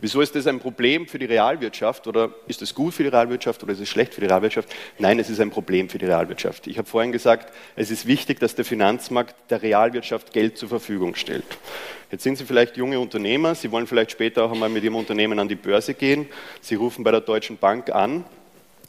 Wieso 0.00 0.20
ist 0.20 0.34
das 0.34 0.46
ein 0.46 0.60
Problem 0.60 1.06
für 1.06 1.18
die 1.18 1.26
Realwirtschaft 1.26 2.06
oder 2.06 2.30
ist 2.46 2.62
es 2.62 2.74
gut 2.74 2.94
für 2.94 3.02
die 3.02 3.08
Realwirtschaft 3.08 3.62
oder 3.62 3.72
ist 3.72 3.80
es 3.80 3.88
schlecht 3.88 4.14
für 4.14 4.20
die 4.20 4.26
Realwirtschaft? 4.26 4.68
Nein, 4.98 5.18
es 5.18 5.30
ist 5.30 5.40
ein 5.40 5.50
Problem 5.50 5.88
für 5.88 5.98
die 5.98 6.06
Realwirtschaft. 6.06 6.66
Ich 6.66 6.78
habe 6.78 6.88
vorhin 6.88 7.12
gesagt, 7.12 7.52
es 7.76 7.90
ist 7.90 8.06
wichtig, 8.06 8.40
dass 8.40 8.54
der 8.54 8.64
Finanzmarkt 8.64 9.34
der 9.50 9.62
Realwirtschaft 9.62 10.32
Geld 10.32 10.58
zur 10.58 10.68
Verfügung 10.68 11.14
stellt. 11.14 11.44
Jetzt 12.10 12.22
sind 12.22 12.38
Sie 12.38 12.44
vielleicht 12.44 12.76
junge 12.76 12.98
Unternehmer, 13.00 13.54
Sie 13.54 13.70
wollen 13.70 13.86
vielleicht 13.86 14.12
später 14.12 14.44
auch 14.44 14.52
einmal 14.52 14.70
mit 14.70 14.82
Ihrem 14.82 14.96
Unternehmen 14.96 15.38
an 15.38 15.48
die 15.48 15.56
Börse 15.56 15.94
gehen. 15.94 16.26
Sie 16.60 16.74
rufen 16.74 17.04
bei 17.04 17.10
der 17.10 17.20
Deutschen 17.20 17.58
Bank 17.58 17.90
an 17.90 18.24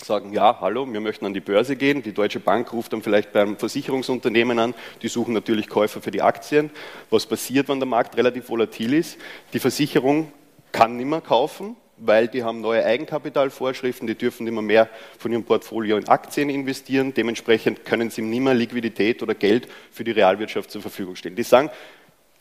sagen, 0.05 0.33
ja, 0.33 0.59
hallo, 0.61 0.91
wir 0.91 0.99
möchten 0.99 1.25
an 1.25 1.33
die 1.33 1.39
Börse 1.39 1.75
gehen. 1.75 2.01
Die 2.01 2.13
Deutsche 2.13 2.39
Bank 2.39 2.71
ruft 2.73 2.93
dann 2.93 3.01
vielleicht 3.01 3.31
beim 3.31 3.57
Versicherungsunternehmen 3.57 4.59
an, 4.59 4.73
die 5.01 5.07
suchen 5.07 5.33
natürlich 5.33 5.67
Käufer 5.67 6.01
für 6.01 6.11
die 6.11 6.21
Aktien. 6.21 6.69
Was 7.09 7.25
passiert, 7.25 7.69
wenn 7.69 7.79
der 7.79 7.87
Markt 7.87 8.17
relativ 8.17 8.49
volatil 8.49 8.93
ist? 8.93 9.17
Die 9.53 9.59
Versicherung 9.59 10.31
kann 10.71 10.97
nicht 10.97 11.07
mehr 11.07 11.21
kaufen, 11.21 11.75
weil 11.97 12.27
die 12.27 12.43
haben 12.43 12.61
neue 12.61 12.85
Eigenkapitalvorschriften, 12.85 14.07
die 14.07 14.15
dürfen 14.15 14.47
immer 14.47 14.61
mehr 14.61 14.89
von 15.17 15.31
ihrem 15.31 15.43
Portfolio 15.43 15.97
in 15.97 16.07
Aktien 16.07 16.49
investieren. 16.49 17.13
Dementsprechend 17.13 17.85
können 17.85 18.09
sie 18.09 18.21
nicht 18.21 18.41
mehr 18.41 18.53
Liquidität 18.53 19.21
oder 19.21 19.35
Geld 19.35 19.67
für 19.91 20.03
die 20.03 20.11
Realwirtschaft 20.11 20.71
zur 20.71 20.81
Verfügung 20.81 21.15
stellen. 21.15 21.35
Die 21.35 21.43
sagen, 21.43 21.69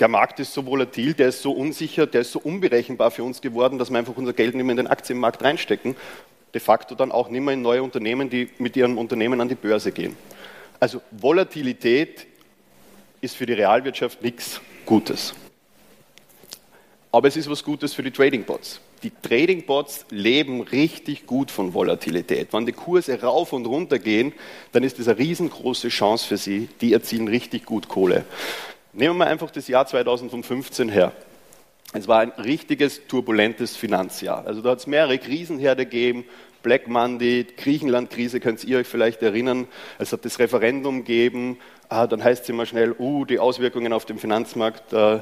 der 0.00 0.08
Markt 0.08 0.38
ist 0.38 0.54
so 0.54 0.64
volatil, 0.64 1.14
der 1.14 1.28
ist 1.28 1.42
so 1.42 1.50
unsicher, 1.50 2.06
der 2.06 2.20
ist 2.20 2.30
so 2.30 2.38
unberechenbar 2.38 3.10
für 3.10 3.24
uns 3.24 3.40
geworden, 3.40 3.78
dass 3.78 3.90
wir 3.90 3.98
einfach 3.98 4.16
unser 4.16 4.32
Geld 4.32 4.54
nicht 4.54 4.64
mehr 4.64 4.72
in 4.72 4.76
den 4.76 4.86
Aktienmarkt 4.86 5.42
reinstecken. 5.42 5.96
De 6.54 6.60
facto 6.60 6.94
dann 6.94 7.10
auch 7.10 7.28
nicht 7.28 7.42
mehr 7.42 7.54
in 7.54 7.62
neue 7.62 7.82
Unternehmen, 7.82 8.30
die 8.30 8.48
mit 8.58 8.76
ihrem 8.76 8.96
Unternehmen 8.96 9.40
an 9.40 9.48
die 9.48 9.54
Börse 9.56 9.90
gehen. 9.90 10.16
Also 10.80 11.02
Volatilität 11.10 12.26
ist 13.20 13.36
für 13.36 13.46
die 13.46 13.54
Realwirtschaft 13.54 14.22
nichts 14.22 14.60
Gutes. 14.86 15.34
Aber 17.18 17.26
es 17.26 17.36
ist 17.36 17.50
was 17.50 17.64
Gutes 17.64 17.94
für 17.94 18.04
die 18.04 18.12
Trading 18.12 18.44
Bots. 18.44 18.80
Die 19.02 19.10
Trading 19.10 19.66
Bots 19.66 20.06
leben 20.08 20.60
richtig 20.60 21.26
gut 21.26 21.50
von 21.50 21.74
Volatilität. 21.74 22.52
Wenn 22.52 22.64
die 22.64 22.70
Kurse 22.70 23.20
rauf 23.20 23.52
und 23.52 23.66
runter 23.66 23.98
gehen, 23.98 24.32
dann 24.70 24.84
ist 24.84 25.00
das 25.00 25.08
eine 25.08 25.18
riesengroße 25.18 25.88
Chance 25.88 26.28
für 26.28 26.36
sie. 26.36 26.68
Die 26.80 26.92
erzielen 26.92 27.26
richtig 27.26 27.66
gut 27.66 27.88
Kohle. 27.88 28.24
Nehmen 28.92 29.18
wir 29.18 29.26
einfach 29.26 29.50
das 29.50 29.66
Jahr 29.66 29.84
2015 29.84 30.90
her. 30.90 31.10
Es 31.92 32.06
war 32.06 32.20
ein 32.20 32.30
richtiges 32.38 33.08
turbulentes 33.08 33.76
Finanzjahr. 33.76 34.46
Also 34.46 34.62
da 34.62 34.70
hat 34.70 34.78
es 34.78 34.86
mehrere 34.86 35.18
Krisenherde 35.18 35.86
gegeben. 35.86 36.24
Black 36.62 36.86
Monday, 36.86 37.44
Griechenland-Krise, 37.56 38.38
könnt 38.38 38.62
ihr 38.62 38.78
euch 38.78 38.86
vielleicht 38.86 39.22
erinnern. 39.24 39.66
Es 39.98 40.12
hat 40.12 40.24
das 40.24 40.38
Referendum 40.38 40.98
gegeben. 40.98 41.58
Ah, 41.88 42.06
dann 42.06 42.22
heißt 42.22 42.44
es 42.44 42.48
immer 42.48 42.64
schnell, 42.64 42.94
uh, 42.96 43.24
die 43.24 43.40
Auswirkungen 43.40 43.92
auf 43.92 44.04
den 44.04 44.20
Finanzmarkt. 44.20 44.92
Äh, 44.92 45.18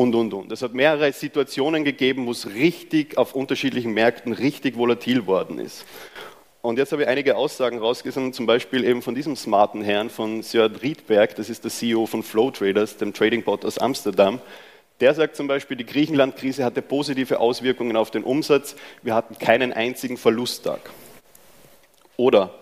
und, 0.00 0.14
und, 0.14 0.32
und. 0.32 0.50
Es 0.50 0.62
hat 0.62 0.72
mehrere 0.72 1.12
Situationen 1.12 1.84
gegeben, 1.84 2.26
wo 2.26 2.30
es 2.30 2.46
richtig 2.54 3.18
auf 3.18 3.34
unterschiedlichen 3.34 3.92
Märkten 3.92 4.32
richtig 4.32 4.78
volatil 4.78 5.26
worden 5.26 5.58
ist. 5.58 5.84
Und 6.62 6.78
jetzt 6.78 6.92
habe 6.92 7.02
ich 7.02 7.08
einige 7.08 7.36
Aussagen 7.36 7.78
rausgesucht, 7.78 8.34
zum 8.34 8.46
Beispiel 8.46 8.84
eben 8.84 9.02
von 9.02 9.14
diesem 9.14 9.36
smarten 9.36 9.82
Herrn, 9.82 10.08
von 10.08 10.42
Sir 10.42 10.70
Riedberg, 10.82 11.36
das 11.36 11.50
ist 11.50 11.64
der 11.64 11.70
CEO 11.70 12.06
von 12.06 12.22
Flow 12.22 12.50
Traders, 12.50 12.96
dem 12.96 13.12
Trading 13.12 13.42
Bot 13.42 13.62
aus 13.62 13.76
Amsterdam. 13.76 14.40
Der 15.00 15.12
sagt 15.12 15.36
zum 15.36 15.48
Beispiel, 15.48 15.76
die 15.76 15.84
Griechenland-Krise 15.84 16.64
hatte 16.64 16.80
positive 16.80 17.38
Auswirkungen 17.38 17.98
auf 17.98 18.10
den 18.10 18.24
Umsatz, 18.24 18.76
wir 19.02 19.14
hatten 19.14 19.38
keinen 19.38 19.70
einzigen 19.74 20.16
Verlusttag. 20.16 20.80
Oder 22.16 22.54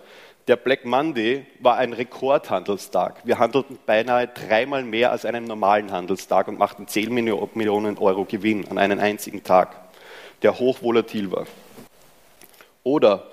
der 0.49 0.55
Black 0.55 0.83
Monday 0.83 1.45
war 1.59 1.77
ein 1.77 1.93
Rekordhandelstag. 1.93 3.21
Wir 3.23 3.37
handelten 3.37 3.77
beinahe 3.85 4.27
dreimal 4.27 4.83
mehr 4.83 5.11
als 5.11 5.23
einen 5.23 5.45
normalen 5.45 5.91
Handelstag 5.91 6.47
und 6.47 6.57
machten 6.57 6.87
10 6.87 7.13
Millionen 7.13 7.99
Euro 7.99 8.25
Gewinn 8.25 8.67
an 8.67 8.79
einem 8.79 8.99
einzigen 8.99 9.43
Tag, 9.43 9.75
der 10.41 10.57
hochvolatil 10.57 11.31
war. 11.31 11.45
Oder 12.81 13.27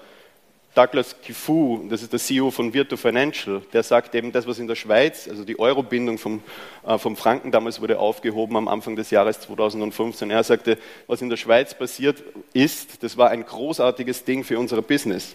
Douglas 0.75 1.17
Kifu, 1.23 1.89
das 1.89 2.03
ist 2.03 2.13
der 2.13 2.21
CEO 2.21 2.51
von 2.51 2.75
Virtu 2.75 2.99
Financial, 2.99 3.63
der 3.73 3.83
sagt 3.83 4.15
eben, 4.15 4.31
das, 4.31 4.47
was 4.47 4.59
in 4.59 4.67
der 4.67 4.75
Schweiz, 4.75 5.27
also 5.27 5.43
die 5.43 5.59
Eurobindung 5.59 6.19
vom, 6.19 6.43
äh, 6.87 6.99
vom 6.99 7.17
Franken 7.17 7.51
damals 7.51 7.81
wurde 7.81 7.99
aufgehoben 7.99 8.59
am 8.59 8.69
Anfang 8.69 8.95
des 8.95 9.11
Jahres 9.11 9.41
2015. 9.41 10.31
Er 10.31 10.45
sagte, 10.45 10.77
was 11.07 11.23
in 11.23 11.31
der 11.31 11.39
Schweiz 11.39 11.73
passiert 11.73 12.23
ist, 12.53 13.03
das 13.03 13.17
war 13.17 13.31
ein 13.31 13.47
großartiges 13.47 14.25
Ding 14.25 14.45
für 14.45 14.59
unser 14.59 14.83
Business. 14.83 15.35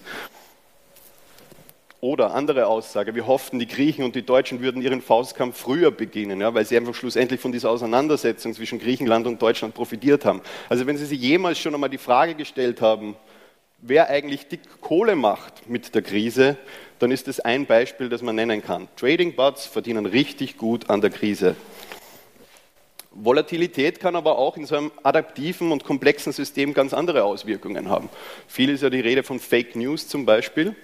Oder 2.02 2.34
andere 2.34 2.66
Aussage, 2.66 3.14
wir 3.14 3.28
hofften, 3.28 3.60
die 3.60 3.68
Griechen 3.68 4.04
und 4.04 4.16
die 4.16 4.26
Deutschen 4.26 4.60
würden 4.60 4.82
ihren 4.82 5.04
Faustkampf 5.04 5.56
früher 5.56 5.92
beginnen, 5.92 6.42
ja, 6.42 6.52
weil 6.52 6.66
sie 6.66 6.76
einfach 6.76 6.96
schlussendlich 6.96 7.40
von 7.40 7.52
dieser 7.52 7.70
Auseinandersetzung 7.70 8.56
zwischen 8.56 8.80
Griechenland 8.80 9.28
und 9.28 9.40
Deutschland 9.40 9.76
profitiert 9.76 10.26
haben. 10.26 10.42
Also 10.68 10.88
wenn 10.88 10.98
Sie 10.98 11.06
sich 11.06 11.22
jemals 11.22 11.60
schon 11.60 11.76
einmal 11.76 11.92
die 11.92 12.00
Frage 12.00 12.34
gestellt 12.34 12.82
haben, 12.82 13.16
wer 13.78 14.10
eigentlich 14.10 14.48
dick 14.48 14.62
Kohle 14.82 15.16
macht 15.16 15.70
mit 15.70 15.94
der 15.94 16.02
Krise, 16.02 16.58
dann 16.98 17.12
ist 17.12 17.28
das 17.28 17.40
ein 17.40 17.68
Beispiel, 17.68 18.10
das 18.10 18.24
man 18.24 18.36
nennen 18.36 18.64
kann. 18.64 18.88
Trading 18.96 19.36
Bots 19.36 19.68
verdienen 19.68 20.08
richtig 20.08 20.58
gut 20.58 20.90
an 20.90 21.02
der 21.02 21.12
Krise. 21.12 21.56
Volatilität 23.12 24.00
kann 24.00 24.16
aber 24.16 24.40
auch 24.40 24.58
in 24.58 24.66
so 24.66 24.76
einem 24.76 24.92
adaptiven 25.04 25.72
und 25.72 25.84
komplexen 25.84 26.32
System 26.32 26.74
ganz 26.74 26.94
andere 26.94 27.26
Auswirkungen 27.26 27.90
haben. 27.90 28.10
Viel 28.48 28.70
ist 28.70 28.82
ja 28.82 28.90
die 28.90 29.02
Rede 29.02 29.22
von 29.22 29.40
Fake 29.40 29.76
News 29.76 30.08
zum 30.08 30.26
Beispiel. 30.26 30.76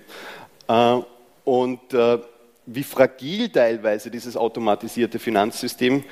Äh, 0.67 0.97
und 1.45 1.93
äh, 1.93 2.19
wie 2.65 2.83
fragil 2.83 3.49
teilweise 3.49 4.11
dieses 4.11 4.35
automatisierte 4.35 5.19
Finanzsystem 5.19 6.03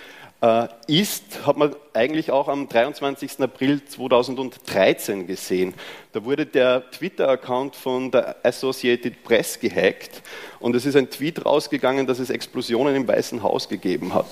äh, 0.42 0.68
ist, 0.88 1.46
hat 1.46 1.58
man 1.58 1.76
eigentlich 1.94 2.32
auch 2.32 2.48
am 2.48 2.70
23. 2.70 3.40
April 3.42 3.84
2013 3.84 5.28
gesehen. 5.28 5.74
Da 6.14 6.24
wurde 6.24 6.46
der 6.46 6.90
Twitter-Account 6.92 7.76
von 7.76 8.12
der 8.12 8.38
Associated 8.44 9.24
Press 9.24 9.60
gehackt 9.60 10.22
und 10.60 10.76
es 10.76 10.86
ist 10.86 10.96
ein 10.96 11.10
Tweet 11.10 11.46
rausgegangen, 11.46 12.08
dass 12.08 12.20
es 12.20 12.30
Explosionen 12.30 12.96
im 12.96 13.08
Weißen 13.08 13.44
Haus 13.44 13.68
gegeben 13.68 14.14
hat. 14.14 14.28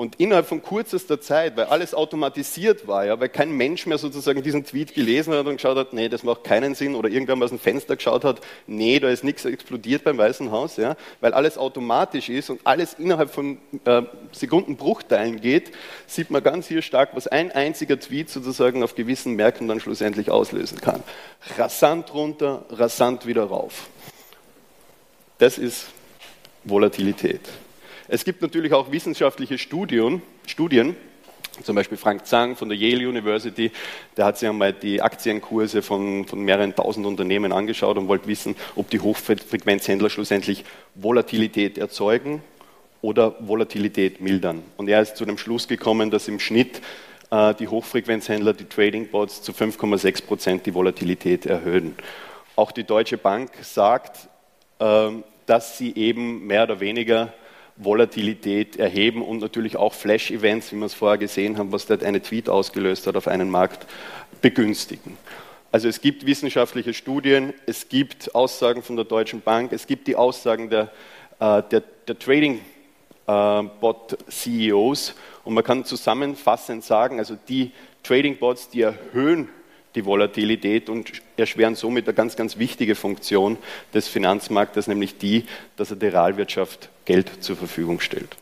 Und 0.00 0.18
innerhalb 0.18 0.46
von 0.46 0.62
kürzester 0.62 1.20
Zeit, 1.20 1.58
weil 1.58 1.66
alles 1.66 1.92
automatisiert 1.92 2.88
war, 2.88 3.04
ja, 3.04 3.20
weil 3.20 3.28
kein 3.28 3.52
Mensch 3.52 3.84
mehr 3.84 3.98
sozusagen 3.98 4.42
diesen 4.42 4.64
Tweet 4.64 4.94
gelesen 4.94 5.34
hat 5.34 5.46
und 5.46 5.56
geschaut 5.56 5.76
hat, 5.76 5.92
nee, 5.92 6.08
das 6.08 6.22
macht 6.22 6.42
keinen 6.42 6.74
Sinn, 6.74 6.94
oder 6.94 7.10
irgendwann 7.10 7.42
aus 7.42 7.50
dem 7.50 7.58
Fenster 7.58 7.96
geschaut 7.96 8.24
hat, 8.24 8.40
nee, 8.66 8.98
da 8.98 9.10
ist 9.10 9.24
nichts 9.24 9.44
explodiert 9.44 10.02
beim 10.02 10.16
Weißen 10.16 10.50
Haus, 10.52 10.78
ja, 10.78 10.96
weil 11.20 11.34
alles 11.34 11.58
automatisch 11.58 12.30
ist 12.30 12.48
und 12.48 12.62
alles 12.64 12.94
innerhalb 12.94 13.28
von 13.28 13.58
äh, 13.84 14.00
Sekundenbruchteilen 14.32 15.42
geht, 15.42 15.70
sieht 16.06 16.30
man 16.30 16.42
ganz 16.42 16.66
hier 16.66 16.80
stark, 16.80 17.10
was 17.12 17.26
ein 17.26 17.52
einziger 17.52 18.00
Tweet 18.00 18.30
sozusagen 18.30 18.82
auf 18.82 18.94
gewissen 18.94 19.34
Märkten 19.34 19.68
dann 19.68 19.80
schlussendlich 19.80 20.30
auslösen 20.30 20.80
kann. 20.80 21.02
Rasant 21.58 22.14
runter, 22.14 22.64
rasant 22.70 23.26
wieder 23.26 23.44
rauf. 23.44 23.90
Das 25.36 25.58
ist 25.58 25.88
Volatilität. 26.64 27.42
Es 28.12 28.24
gibt 28.24 28.42
natürlich 28.42 28.72
auch 28.72 28.90
wissenschaftliche 28.90 29.56
Studien, 29.56 30.20
Studien 30.44 30.96
zum 31.62 31.76
Beispiel 31.76 31.96
Frank 31.96 32.26
Zang 32.26 32.56
von 32.56 32.68
der 32.68 32.76
Yale 32.76 33.08
University, 33.08 33.70
der 34.16 34.24
hat 34.24 34.36
sich 34.36 34.48
einmal 34.48 34.72
die 34.72 35.00
Aktienkurse 35.00 35.80
von, 35.80 36.26
von 36.26 36.40
mehreren 36.40 36.74
tausend 36.74 37.06
Unternehmen 37.06 37.52
angeschaut 37.52 37.96
und 37.98 38.08
wollte 38.08 38.26
wissen, 38.26 38.56
ob 38.74 38.90
die 38.90 38.98
Hochfrequenzhändler 38.98 40.10
schlussendlich 40.10 40.64
Volatilität 40.96 41.78
erzeugen 41.78 42.42
oder 43.00 43.36
Volatilität 43.46 44.20
mildern. 44.20 44.64
Und 44.76 44.88
er 44.88 45.02
ist 45.02 45.16
zu 45.16 45.24
dem 45.24 45.38
Schluss 45.38 45.68
gekommen, 45.68 46.10
dass 46.10 46.26
im 46.26 46.40
Schnitt 46.40 46.80
äh, 47.30 47.54
die 47.54 47.68
Hochfrequenzhändler, 47.68 48.54
die 48.54 48.64
Trading 48.64 49.06
Bots 49.06 49.40
zu 49.40 49.52
5,6 49.52 50.26
Prozent 50.26 50.66
die 50.66 50.74
Volatilität 50.74 51.46
erhöhen. 51.46 51.94
Auch 52.56 52.72
die 52.72 52.84
Deutsche 52.84 53.18
Bank 53.18 53.52
sagt, 53.62 54.28
äh, 54.80 55.10
dass 55.46 55.78
sie 55.78 55.94
eben 55.94 56.48
mehr 56.48 56.64
oder 56.64 56.80
weniger 56.80 57.32
Volatilität 57.82 58.76
erheben 58.76 59.22
und 59.22 59.40
natürlich 59.40 59.76
auch 59.76 59.94
Flash-Events, 59.94 60.72
wie 60.72 60.76
wir 60.76 60.86
es 60.86 60.94
vorher 60.94 61.18
gesehen 61.18 61.58
haben, 61.58 61.72
was 61.72 61.86
dort 61.86 62.04
eine 62.04 62.20
Tweet 62.20 62.48
ausgelöst 62.48 63.06
hat, 63.06 63.16
auf 63.16 63.28
einen 63.28 63.48
Markt 63.50 63.86
begünstigen. 64.40 65.16
Also 65.72 65.88
es 65.88 66.00
gibt 66.00 66.26
wissenschaftliche 66.26 66.94
Studien, 66.94 67.54
es 67.66 67.88
gibt 67.88 68.34
Aussagen 68.34 68.82
von 68.82 68.96
der 68.96 69.04
Deutschen 69.04 69.40
Bank, 69.40 69.72
es 69.72 69.86
gibt 69.86 70.08
die 70.08 70.16
Aussagen 70.16 70.68
der, 70.68 70.90
äh, 71.38 71.62
der, 71.70 71.84
der 72.08 72.18
Trading-Bot-CEOs 72.18 75.10
äh, 75.10 75.12
und 75.44 75.54
man 75.54 75.62
kann 75.62 75.84
zusammenfassend 75.84 76.82
sagen, 76.84 77.20
also 77.20 77.38
die 77.48 77.70
Trading-Bots, 78.02 78.70
die 78.70 78.82
erhöhen 78.82 79.48
die 79.94 80.04
Volatilität 80.04 80.88
und 80.88 81.10
erschweren 81.36 81.74
somit 81.74 82.06
eine 82.06 82.14
ganz, 82.14 82.36
ganz 82.36 82.58
wichtige 82.58 82.94
Funktion 82.94 83.58
des 83.92 84.08
Finanzmarktes, 84.08 84.86
nämlich 84.86 85.18
die, 85.18 85.44
dass 85.76 85.90
er 85.90 85.96
der 85.96 86.12
Realwirtschaft 86.12 86.88
Geld 87.04 87.42
zur 87.42 87.56
Verfügung 87.56 88.00
stellt. 88.00 88.36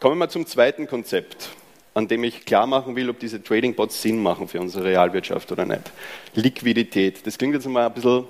Kommen 0.00 0.18
wir 0.18 0.28
zum 0.28 0.46
zweiten 0.46 0.86
Konzept, 0.86 1.50
an 1.94 2.08
dem 2.08 2.24
ich 2.24 2.44
klar 2.44 2.66
machen 2.66 2.96
will, 2.96 3.08
ob 3.08 3.20
diese 3.20 3.42
Trading 3.42 3.74
Bots 3.74 4.02
Sinn 4.02 4.22
machen 4.22 4.48
für 4.48 4.60
unsere 4.60 4.84
Realwirtschaft 4.84 5.50
oder 5.52 5.64
nicht. 5.64 5.92
Liquidität. 6.34 7.26
Das 7.26 7.38
klingt 7.38 7.54
jetzt 7.54 7.66
mal 7.66 7.86
ein 7.86 7.94
bisschen, 7.94 8.24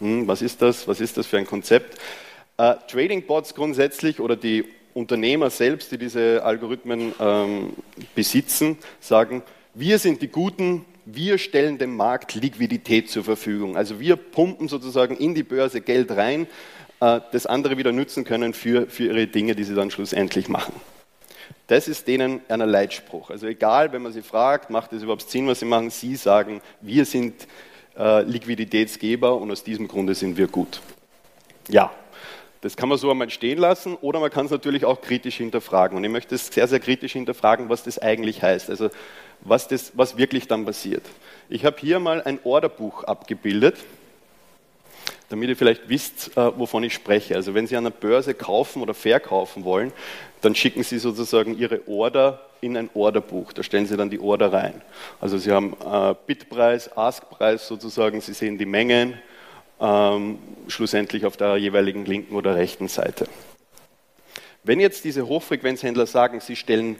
hm, 0.00 0.28
was 0.28 0.42
ist 0.42 0.60
das? 0.62 0.86
Was 0.86 1.00
ist 1.00 1.16
das 1.16 1.26
für 1.26 1.38
ein 1.38 1.46
Konzept? 1.46 1.98
Äh, 2.58 2.74
Trading 2.88 3.22
Bots 3.26 3.54
grundsätzlich 3.54 4.20
oder 4.20 4.36
die 4.36 4.66
Unternehmer 4.94 5.50
selbst, 5.50 5.92
die 5.92 5.98
diese 5.98 6.42
Algorithmen 6.42 7.12
ähm, 7.20 7.72
besitzen, 8.14 8.78
sagen, 9.00 9.42
wir 9.78 9.98
sind 9.98 10.22
die 10.22 10.28
Guten, 10.28 10.86
wir 11.04 11.36
stellen 11.36 11.76
dem 11.76 11.96
Markt 11.96 12.34
Liquidität 12.34 13.10
zur 13.10 13.24
Verfügung. 13.24 13.76
Also 13.76 14.00
wir 14.00 14.16
pumpen 14.16 14.68
sozusagen 14.68 15.16
in 15.16 15.34
die 15.34 15.42
Börse 15.42 15.82
Geld 15.82 16.10
rein, 16.12 16.46
äh, 17.00 17.20
das 17.30 17.44
andere 17.44 17.76
wieder 17.76 17.92
nutzen 17.92 18.24
können 18.24 18.54
für, 18.54 18.86
für 18.86 19.04
ihre 19.04 19.26
Dinge, 19.26 19.54
die 19.54 19.64
sie 19.64 19.74
dann 19.74 19.90
schlussendlich 19.90 20.48
machen. 20.48 20.74
Das 21.66 21.88
ist 21.88 22.08
denen 22.08 22.40
ein 22.48 22.60
Leitspruch. 22.60 23.28
Also 23.28 23.46
egal, 23.48 23.92
wenn 23.92 24.00
man 24.00 24.12
sie 24.12 24.22
fragt, 24.22 24.70
macht 24.70 24.94
es 24.94 25.02
überhaupt 25.02 25.28
Sinn, 25.28 25.46
was 25.46 25.60
sie 25.60 25.66
machen, 25.66 25.90
sie 25.90 26.16
sagen, 26.16 26.62
wir 26.80 27.04
sind 27.04 27.46
äh, 27.98 28.22
Liquiditätsgeber 28.22 29.36
und 29.36 29.50
aus 29.50 29.62
diesem 29.62 29.88
Grunde 29.88 30.14
sind 30.14 30.38
wir 30.38 30.46
gut. 30.46 30.80
Ja, 31.68 31.92
das 32.66 32.76
kann 32.76 32.88
man 32.88 32.98
so 32.98 33.08
einmal 33.12 33.30
stehen 33.30 33.58
lassen 33.58 33.94
oder 33.94 34.18
man 34.18 34.28
kann 34.28 34.46
es 34.46 34.50
natürlich 34.50 34.84
auch 34.84 35.00
kritisch 35.00 35.36
hinterfragen. 35.36 35.96
Und 35.96 36.02
ich 36.02 36.10
möchte 36.10 36.34
es 36.34 36.48
sehr, 36.48 36.66
sehr 36.66 36.80
kritisch 36.80 37.12
hinterfragen, 37.12 37.68
was 37.68 37.84
das 37.84 38.00
eigentlich 38.00 38.42
heißt. 38.42 38.70
Also 38.70 38.90
was, 39.40 39.68
das, 39.68 39.92
was 39.94 40.18
wirklich 40.18 40.48
dann 40.48 40.64
passiert. 40.64 41.04
Ich 41.48 41.64
habe 41.64 41.76
hier 41.78 42.00
mal 42.00 42.22
ein 42.22 42.40
Orderbuch 42.42 43.04
abgebildet, 43.04 43.76
damit 45.28 45.48
ihr 45.48 45.56
vielleicht 45.56 45.88
wisst, 45.88 46.36
äh, 46.36 46.58
wovon 46.58 46.82
ich 46.82 46.92
spreche. 46.92 47.36
Also 47.36 47.54
wenn 47.54 47.68
Sie 47.68 47.76
an 47.76 47.84
der 47.84 47.90
Börse 47.90 48.34
kaufen 48.34 48.82
oder 48.82 48.94
verkaufen 48.94 49.64
wollen, 49.64 49.92
dann 50.40 50.56
schicken 50.56 50.82
Sie 50.82 50.98
sozusagen 50.98 51.56
Ihre 51.56 51.86
Order 51.86 52.40
in 52.60 52.76
ein 52.76 52.90
Orderbuch. 52.94 53.52
Da 53.52 53.62
stellen 53.62 53.86
Sie 53.86 53.96
dann 53.96 54.10
die 54.10 54.18
Order 54.18 54.52
rein. 54.52 54.82
Also 55.20 55.38
Sie 55.38 55.52
haben 55.52 55.76
äh, 55.88 56.16
Bitpreis, 56.26 56.96
Askpreis 56.96 57.68
sozusagen, 57.68 58.20
Sie 58.20 58.32
sehen 58.32 58.58
die 58.58 58.66
Mengen, 58.66 59.14
ähm, 59.80 60.38
schlussendlich 60.68 61.26
auf 61.26 61.36
der 61.36 61.56
jeweiligen 61.56 62.04
linken 62.04 62.34
oder 62.34 62.56
rechten 62.56 62.88
Seite. 62.88 63.26
Wenn 64.64 64.80
jetzt 64.80 65.04
diese 65.04 65.26
Hochfrequenzhändler 65.26 66.06
sagen, 66.06 66.40
sie 66.40 66.56
stellen 66.56 66.96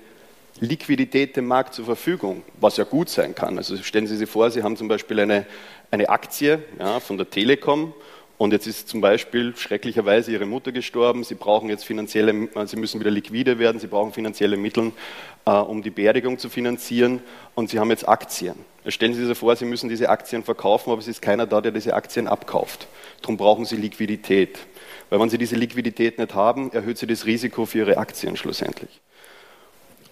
Liquidität 0.61 1.37
dem 1.37 1.47
Markt 1.47 1.75
zur 1.75 1.85
Verfügung, 1.85 2.43
was 2.61 2.77
ja 2.77 2.85
gut 2.85 3.09
sein 3.09 3.35
kann. 3.35 3.59
Also 3.59 3.77
stellen 3.77 4.07
Sie 4.07 4.17
sich 4.17 4.29
vor, 4.29 4.51
Sie 4.51 4.63
haben 4.63 4.77
zum 4.77 4.89
Beispiel 4.89 5.21
eine, 5.21 5.47
eine 5.91 6.09
Aktie 6.09 6.63
ja, 6.79 6.99
von 7.01 7.19
der 7.19 7.29
Telekom 7.29 7.93
und 8.39 8.53
jetzt 8.53 8.67
ist 8.67 8.89
zum 8.89 9.01
Beispiel 9.01 9.57
schrecklicherweise 9.57 10.31
Ihre 10.31 10.47
Mutter 10.47 10.73
gestorben. 10.73 11.25
Sie 11.25 11.35
brauchen 11.35 11.71
jetzt 11.71 11.85
finanzielle, 11.85 12.49
äh, 12.55 12.67
Sie 12.67 12.77
müssen 12.77 13.01
wieder 13.01 13.11
liquide 13.11 13.59
werden. 13.59 13.81
Sie 13.81 13.87
brauchen 13.87 14.13
finanzielle 14.13 14.57
Mittel, 14.57 14.93
äh, 15.47 15.51
um 15.53 15.83
die 15.83 15.91
Beerdigung 15.91 16.39
zu 16.39 16.51
finanzieren. 16.51 17.23
Und 17.55 17.71
Sie 17.71 17.79
haben 17.79 17.91
jetzt 17.91 18.07
Aktien. 18.07 18.57
Stellen 18.89 19.15
Sie 19.15 19.27
sich 19.27 19.37
vor, 19.37 19.57
Sie 19.57 19.65
müssen 19.65 19.89
diese 19.89 20.09
Aktien 20.09 20.45
verkaufen, 20.45 20.91
aber 20.91 21.01
es 21.01 21.09
ist 21.09 21.21
keiner 21.21 21.47
da, 21.47 21.61
der 21.61 21.73
diese 21.73 21.95
Aktien 21.95 22.29
abkauft. 22.29 22.87
Darum 23.21 23.37
brauchen 23.37 23.65
Sie 23.65 23.77
Liquidität. 23.77 24.59
Weil 25.11 25.21
wenn 25.21 25.29
Sie 25.29 25.39
diese 25.39 25.57
Liquidität 25.57 26.19
nicht 26.19 26.35
haben, 26.35 26.73
erhöht 26.73 26.99
Sie 26.99 27.07
das 27.07 27.27
Risiko 27.27 27.67
für 27.67 27.79
Ihre 27.79 27.99
Aktien 27.99 28.37
schlussendlich. 28.37 29.01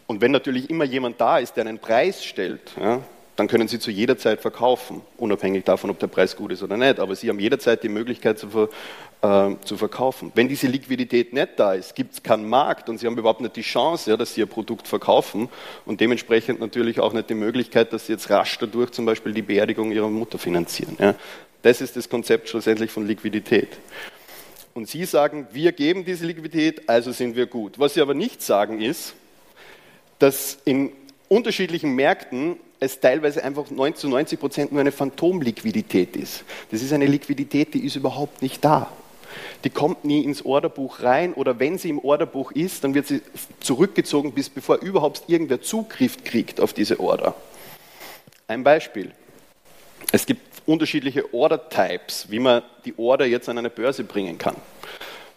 Und 0.06 0.20
wenn 0.20 0.32
natürlich 0.32 0.70
immer 0.70 0.84
jemand 0.84 1.20
da 1.20 1.38
ist, 1.38 1.56
der 1.56 1.66
einen 1.66 1.78
Preis 1.78 2.24
stellt, 2.24 2.72
ja, 2.80 3.00
dann 3.36 3.48
können 3.48 3.68
Sie 3.68 3.78
zu 3.78 3.90
jeder 3.90 4.16
Zeit 4.16 4.40
verkaufen, 4.40 5.02
unabhängig 5.16 5.64
davon, 5.64 5.90
ob 5.90 5.98
der 5.98 6.06
Preis 6.06 6.36
gut 6.36 6.52
ist 6.52 6.62
oder 6.62 6.76
nicht. 6.76 7.00
Aber 7.00 7.16
Sie 7.16 7.28
haben 7.28 7.40
jederzeit 7.40 7.82
die 7.82 7.88
Möglichkeit 7.88 8.38
zu, 8.38 8.68
äh, 9.24 9.56
zu 9.64 9.78
verkaufen. 9.78 10.32
Wenn 10.34 10.48
diese 10.48 10.66
Liquidität 10.66 11.32
nicht 11.32 11.48
da 11.56 11.72
ist, 11.72 11.94
gibt 11.94 12.12
es 12.12 12.22
keinen 12.22 12.46
Markt 12.46 12.90
und 12.90 12.98
Sie 12.98 13.06
haben 13.06 13.16
überhaupt 13.16 13.40
nicht 13.40 13.56
die 13.56 13.62
Chance, 13.62 14.10
ja, 14.10 14.18
dass 14.18 14.34
Sie 14.34 14.42
Ihr 14.42 14.46
Produkt 14.46 14.86
verkaufen 14.86 15.48
und 15.86 16.02
dementsprechend 16.02 16.60
natürlich 16.60 17.00
auch 17.00 17.14
nicht 17.14 17.30
die 17.30 17.34
Möglichkeit, 17.34 17.94
dass 17.94 18.06
Sie 18.06 18.12
jetzt 18.12 18.28
rasch 18.28 18.58
dadurch 18.58 18.90
zum 18.90 19.06
Beispiel 19.06 19.32
die 19.32 19.40
Beerdigung 19.40 19.92
Ihrer 19.92 20.10
Mutter 20.10 20.36
finanzieren. 20.36 20.96
Ja. 21.00 21.14
Das 21.62 21.80
ist 21.80 21.96
das 21.96 22.10
Konzept 22.10 22.50
schlussendlich 22.50 22.90
von 22.90 23.06
Liquidität. 23.06 23.68
Und 24.74 24.88
Sie 24.88 25.06
sagen, 25.06 25.46
wir 25.52 25.72
geben 25.72 26.04
diese 26.04 26.26
Liquidität, 26.26 26.86
also 26.86 27.10
sind 27.10 27.34
wir 27.34 27.46
gut. 27.46 27.78
Was 27.78 27.94
Sie 27.94 28.02
aber 28.02 28.12
nicht 28.12 28.42
sagen 28.42 28.82
ist, 28.82 29.14
dass 30.18 30.58
in 30.66 30.92
unterschiedlichen 31.28 31.94
Märkten 31.94 32.56
es 32.78 33.00
teilweise 33.00 33.42
einfach 33.42 33.64
zu 33.94 34.08
90 34.08 34.38
Prozent 34.38 34.72
nur 34.72 34.82
eine 34.82 34.92
Phantomliquidität 34.92 36.14
ist. 36.14 36.44
Das 36.70 36.82
ist 36.82 36.92
eine 36.92 37.06
Liquidität, 37.06 37.72
die 37.72 37.86
ist 37.86 37.96
überhaupt 37.96 38.42
nicht 38.42 38.62
da. 38.62 38.92
Die 39.64 39.70
kommt 39.70 40.04
nie 40.04 40.22
ins 40.22 40.44
Orderbuch 40.44 41.02
rein 41.02 41.32
oder 41.32 41.58
wenn 41.58 41.78
sie 41.78 41.88
im 41.88 41.98
Orderbuch 41.98 42.52
ist, 42.52 42.84
dann 42.84 42.94
wird 42.94 43.06
sie 43.06 43.22
zurückgezogen, 43.60 44.32
bis 44.32 44.50
bevor 44.50 44.76
überhaupt 44.76 45.24
irgendwer 45.26 45.62
Zugriff 45.62 46.22
kriegt 46.22 46.60
auf 46.60 46.74
diese 46.74 47.00
Order. 47.00 47.34
Ein 48.46 48.62
Beispiel. 48.62 49.12
Es 50.12 50.26
gibt 50.26 50.42
unterschiedliche 50.66 51.32
Order-Types, 51.32 52.30
wie 52.30 52.38
man 52.38 52.62
die 52.84 52.94
Order 52.98 53.24
jetzt 53.24 53.48
an 53.48 53.56
eine 53.56 53.70
Börse 53.70 54.04
bringen 54.04 54.36
kann. 54.36 54.56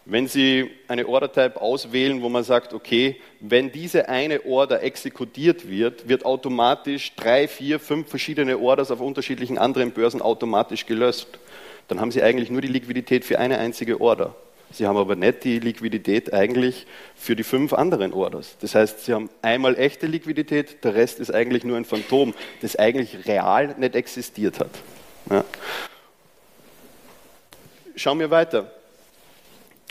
Wenn 0.03 0.27
Sie 0.27 0.71
eine 0.87 1.07
Order-Type 1.07 1.59
auswählen, 1.61 2.21
wo 2.21 2.29
man 2.29 2.43
sagt, 2.43 2.73
okay, 2.73 3.17
wenn 3.41 3.71
diese 3.71 4.07
eine 4.07 4.45
Order 4.45 4.81
exekutiert 4.81 5.69
wird, 5.69 6.07
wird 6.07 6.25
automatisch 6.25 7.13
drei, 7.15 7.47
vier, 7.47 7.79
fünf 7.79 8.09
verschiedene 8.09 8.57
Orders 8.57 8.91
auf 8.91 9.01
unterschiedlichen 9.01 9.57
anderen 9.57 9.91
Börsen 9.91 10.21
automatisch 10.21 10.85
gelöscht. 10.85 11.27
Dann 11.87 12.01
haben 12.01 12.11
Sie 12.11 12.21
eigentlich 12.21 12.49
nur 12.49 12.61
die 12.61 12.67
Liquidität 12.67 13.25
für 13.25 13.39
eine 13.39 13.59
einzige 13.59 14.01
Order. 14.01 14.35
Sie 14.71 14.85
haben 14.85 14.97
aber 14.97 15.15
nicht 15.15 15.45
die 15.45 15.59
Liquidität 15.59 16.33
eigentlich 16.33 16.85
für 17.15 17.35
die 17.35 17.43
fünf 17.43 17.71
anderen 17.71 18.11
Orders. 18.13 18.57
Das 18.59 18.75
heißt, 18.75 19.05
Sie 19.05 19.13
haben 19.13 19.29
einmal 19.41 19.77
echte 19.77 20.07
Liquidität, 20.07 20.83
der 20.83 20.93
Rest 20.93 21.19
ist 21.19 21.33
eigentlich 21.33 21.63
nur 21.63 21.77
ein 21.77 21.85
Phantom, 21.85 22.33
das 22.61 22.75
eigentlich 22.75 23.25
real 23.27 23.75
nicht 23.77 23.95
existiert 23.95 24.59
hat. 24.59 24.71
Ja. 25.29 25.45
Schauen 27.95 28.19
wir 28.19 28.29
weiter. 28.29 28.71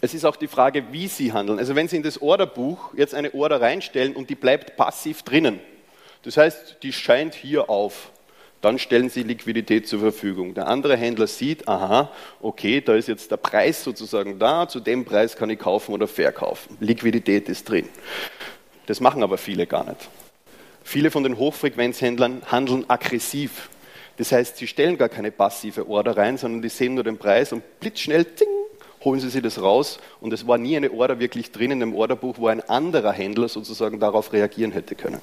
Es 0.03 0.13
ist 0.13 0.27
auch 0.27 0.37
die 0.37 0.47
Frage, 0.47 0.85
wie 0.93 1.09
Sie 1.09 1.33
handeln. 1.33 1.59
Also 1.59 1.75
wenn 1.75 1.89
Sie 1.89 1.97
in 1.97 2.03
das 2.03 2.21
Orderbuch 2.21 2.93
jetzt 2.95 3.15
eine 3.15 3.33
Order 3.33 3.63
reinstellen 3.63 4.15
und 4.15 4.29
die 4.29 4.35
bleibt 4.35 4.77
passiv 4.77 5.23
drinnen, 5.23 5.59
das 6.23 6.37
heißt, 6.37 6.79
die 6.83 6.93
scheint 6.93 7.35
hier 7.35 7.71
auf, 7.71 8.11
dann 8.61 8.79
stellen 8.79 9.11
Sie 9.11 9.23
Liquidität 9.23 9.87
zur 9.87 10.01
Verfügung. 10.01 10.55
Der 10.55 10.67
andere 10.67 10.97
Händler 10.97 11.27
sieht, 11.27 11.69
aha, 11.69 12.11
okay, 12.41 12.81
da 12.81 12.95
ist 12.95 13.09
jetzt 13.09 13.31
der 13.31 13.37
Preis 13.37 13.85
sozusagen 13.85 14.39
da, 14.39 14.69
zu 14.69 14.81
dem 14.81 15.05
Preis 15.05 15.37
kann 15.37 15.51
ich 15.51 15.59
kaufen 15.59 15.93
oder 15.93 16.09
verkaufen. 16.09 16.77
Liquidität 16.81 17.49
ist 17.49 17.69
drin. 17.69 17.89
Das 18.87 19.01
machen 19.01 19.23
aber 19.23 19.39
viele 19.39 19.67
gar 19.67 19.85
nicht. 19.85 20.09
Viele 20.83 21.11
von 21.11 21.25
den 21.25 21.37
Hochfrequenzhändlern 21.37 22.43
handeln 22.47 22.89
aggressiv. 22.89 23.69
Das 24.17 24.33
heißt, 24.33 24.57
sie 24.57 24.67
stellen 24.67 24.97
gar 24.97 25.09
keine 25.09 25.31
passive 25.31 25.89
Order 25.89 26.17
rein, 26.17 26.39
sondern 26.39 26.63
die 26.63 26.69
sehen 26.69 26.95
nur 26.95 27.05
den 27.05 27.19
Preis 27.19 27.53
und 27.53 27.63
blitzschnell, 27.81 28.25
zing, 28.35 28.49
holen 29.05 29.21
Sie 29.21 29.29
sich 29.29 29.43
das 29.43 29.61
raus 29.61 29.99
und 30.21 30.33
es 30.33 30.47
war 30.47 30.59
nie 30.59 30.77
eine 30.77 30.91
Order 30.91 31.19
wirklich 31.19 31.53
drin 31.53 31.71
in 31.71 31.81
dem 31.81 31.95
Orderbuch, 31.95 32.39
wo 32.39 32.49
ein 32.49 32.61
anderer 32.69 33.13
Händler 33.13 33.49
sozusagen 33.49 34.01
darauf 34.01 34.33
reagieren 34.33 34.73
hätte 34.73 34.95
können. 34.95 35.21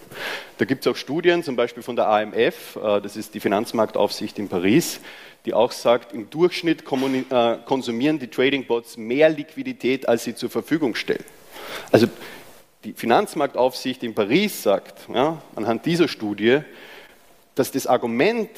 Da 0.58 0.66
gibt 0.66 0.86
es 0.86 0.92
auch 0.92 0.96
Studien, 0.96 1.44
zum 1.44 1.56
Beispiel 1.56 1.84
von 1.84 1.96
der 1.96 2.08
AMF, 2.08 2.76
äh, 2.76 3.02
das 3.02 3.16
ist 3.16 3.34
die 3.34 3.40
Finanzmarktaufsicht 3.40 4.40
in 4.40 4.48
Paris, 4.48 5.00
die 5.46 5.54
auch 5.54 5.72
sagt, 5.72 6.14
im 6.14 6.30
Durchschnitt 6.30 6.84
äh, 6.84 7.58
konsumieren 7.66 8.20
die 8.20 8.28
Trading 8.28 8.66
Bots 8.66 8.98
mehr 8.98 9.30
Liquidität, 9.30 10.08
als 10.08 10.24
sie 10.24 10.36
zur 10.36 10.50
Verfügung 10.50 10.96
stellen. 10.96 11.24
Also 11.92 12.08
die 12.84 12.94
Finanzmarktaufsicht 12.94 14.04
in 14.04 14.14
Paris 14.14 14.64
sagt, 14.64 15.10
ja, 15.14 15.42
anhand 15.56 15.86
dieser 15.86 16.08
Studie, 16.08 16.60
dass 17.56 17.72
das 17.72 17.88
Argument, 17.88 18.50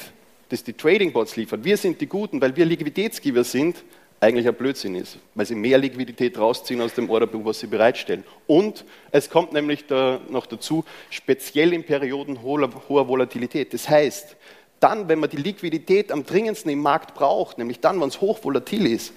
das 0.48 0.64
die 0.64 0.72
Trading 0.72 1.12
Bots 1.12 1.36
liefern, 1.36 1.64
wir 1.64 1.76
sind 1.76 2.00
die 2.00 2.06
Guten, 2.06 2.40
weil 2.40 2.56
wir 2.56 2.64
Liquiditätsgeber 2.64 3.44
sind, 3.44 3.76
eigentlich 4.20 4.48
ein 4.48 4.54
Blödsinn 4.54 4.94
ist, 4.94 5.18
weil 5.34 5.46
sie 5.46 5.54
mehr 5.54 5.78
Liquidität 5.78 6.38
rausziehen 6.38 6.80
aus 6.80 6.94
dem 6.94 7.10
Orderbuch, 7.10 7.44
was 7.44 7.60
sie 7.60 7.66
bereitstellen. 7.66 8.24
Und 8.46 8.84
es 9.10 9.28
kommt 9.28 9.52
nämlich 9.52 9.86
da 9.86 10.20
noch 10.30 10.46
dazu, 10.46 10.84
speziell 11.10 11.72
in 11.72 11.84
Perioden 11.84 12.42
hoher, 12.42 13.08
Volatilität. 13.08 13.74
Das 13.74 13.88
heißt, 13.88 14.36
dann, 14.80 15.08
wenn 15.08 15.18
man 15.18 15.30
die 15.30 15.36
Liquidität 15.36 16.12
am 16.12 16.24
dringendsten 16.24 16.70
im 16.70 16.80
Markt 16.80 17.14
braucht, 17.14 17.58
nämlich 17.58 17.80
dann, 17.80 18.00
wenn 18.00 18.08
es 18.08 18.20
hochvolatil 18.20 18.86
ist, 18.86 19.12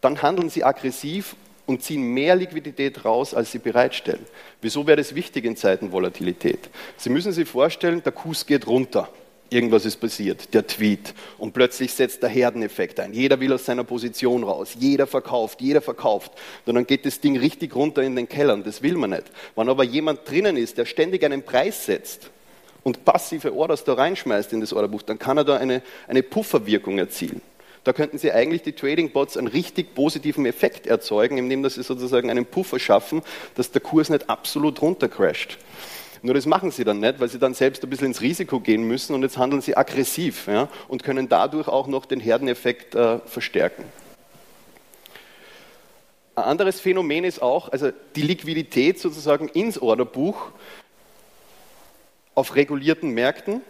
dann 0.00 0.22
handeln 0.22 0.50
sie 0.50 0.62
aggressiv 0.62 1.36
und 1.66 1.82
ziehen 1.82 2.14
mehr 2.14 2.36
Liquidität 2.36 3.04
raus, 3.04 3.34
als 3.34 3.50
sie 3.50 3.58
bereitstellen. 3.58 4.24
Wieso 4.60 4.86
wäre 4.86 4.96
das 4.96 5.14
wichtig 5.14 5.44
in 5.44 5.56
Zeiten 5.56 5.90
Volatilität? 5.90 6.70
Sie 6.96 7.10
müssen 7.10 7.32
sich 7.32 7.48
vorstellen, 7.48 8.02
der 8.04 8.12
Kurs 8.12 8.46
geht 8.46 8.66
runter 8.68 9.08
irgendwas 9.50 9.84
ist 9.84 9.96
passiert, 9.96 10.52
der 10.54 10.66
Tweet. 10.66 11.14
Und 11.38 11.52
plötzlich 11.52 11.92
setzt 11.92 12.22
der 12.22 12.28
Herdeneffekt 12.30 13.00
ein. 13.00 13.12
Jeder 13.12 13.38
will 13.40 13.52
aus 13.52 13.64
seiner 13.64 13.84
Position 13.84 14.44
raus. 14.44 14.76
Jeder 14.78 15.06
verkauft, 15.06 15.60
jeder 15.60 15.80
verkauft. 15.80 16.32
Und 16.64 16.74
dann 16.74 16.86
geht 16.86 17.06
das 17.06 17.20
Ding 17.20 17.36
richtig 17.36 17.74
runter 17.74 18.02
in 18.02 18.16
den 18.16 18.28
Keller. 18.28 18.54
Und 18.54 18.66
das 18.66 18.82
will 18.82 18.96
man 18.96 19.10
nicht. 19.10 19.24
Wenn 19.54 19.68
aber 19.68 19.84
jemand 19.84 20.28
drinnen 20.28 20.56
ist, 20.56 20.78
der 20.78 20.84
ständig 20.84 21.24
einen 21.24 21.42
Preis 21.42 21.86
setzt 21.86 22.30
und 22.82 23.04
passive 23.04 23.54
Orders 23.54 23.84
da 23.84 23.94
reinschmeißt 23.94 24.52
in 24.52 24.60
das 24.60 24.72
Orderbuch, 24.72 25.02
dann 25.02 25.18
kann 25.18 25.38
er 25.38 25.44
da 25.44 25.56
eine, 25.56 25.82
eine 26.08 26.22
Pufferwirkung 26.22 26.98
erzielen. 26.98 27.40
Da 27.86 27.92
könnten 27.92 28.18
Sie 28.18 28.32
eigentlich 28.32 28.62
die 28.62 28.72
Trading 28.72 29.12
Bots 29.12 29.36
einen 29.36 29.46
richtig 29.46 29.94
positiven 29.94 30.44
Effekt 30.44 30.88
erzeugen, 30.88 31.38
indem 31.38 31.68
Sie 31.68 31.84
sozusagen 31.84 32.30
einen 32.30 32.44
Puffer 32.44 32.80
schaffen, 32.80 33.22
dass 33.54 33.70
der 33.70 33.80
Kurs 33.80 34.10
nicht 34.10 34.28
absolut 34.28 34.82
runtercrasht. 34.82 35.56
Nur 36.26 36.34
das 36.34 36.44
machen 36.44 36.72
sie 36.72 36.82
dann 36.82 36.98
nicht, 36.98 37.20
weil 37.20 37.28
sie 37.28 37.38
dann 37.38 37.54
selbst 37.54 37.84
ein 37.84 37.88
bisschen 37.88 38.08
ins 38.08 38.20
Risiko 38.20 38.58
gehen 38.58 38.82
müssen 38.82 39.14
und 39.14 39.22
jetzt 39.22 39.38
handeln 39.38 39.62
sie 39.62 39.76
aggressiv 39.76 40.48
ja, 40.48 40.68
und 40.88 41.04
können 41.04 41.28
dadurch 41.28 41.68
auch 41.68 41.86
noch 41.86 42.04
den 42.04 42.18
Herdeneffekt 42.18 42.96
äh, 42.96 43.20
verstärken. 43.20 43.84
Ein 46.34 46.42
anderes 46.42 46.80
Phänomen 46.80 47.22
ist 47.22 47.40
auch, 47.40 47.70
also 47.70 47.92
die 48.16 48.22
Liquidität 48.22 48.98
sozusagen 48.98 49.46
ins 49.50 49.78
Orderbuch 49.78 50.50
auf 52.34 52.56
regulierten 52.56 53.10
Märkten, 53.10 53.60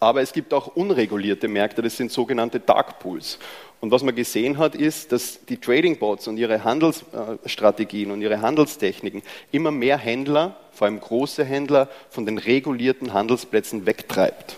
aber 0.00 0.22
es 0.22 0.32
gibt 0.32 0.52
auch 0.52 0.74
unregulierte 0.74 1.46
Märkte, 1.46 1.82
das 1.82 1.96
sind 1.96 2.10
sogenannte 2.10 2.58
Dark 2.58 2.98
Pools. 2.98 3.38
Und 3.80 3.90
was 3.90 4.02
man 4.02 4.14
gesehen 4.14 4.58
hat, 4.58 4.74
ist, 4.74 5.10
dass 5.10 5.44
die 5.46 5.56
Trading 5.56 5.98
Bots 5.98 6.28
und 6.28 6.36
ihre 6.36 6.64
Handelsstrategien 6.64 8.10
und 8.10 8.20
ihre 8.20 8.42
Handelstechniken 8.42 9.22
immer 9.52 9.70
mehr 9.70 9.96
Händler, 9.96 10.56
vor 10.72 10.86
allem 10.86 11.00
große 11.00 11.44
Händler, 11.44 11.88
von 12.10 12.26
den 12.26 12.36
regulierten 12.36 13.14
Handelsplätzen 13.14 13.86
wegtreibt. 13.86 14.56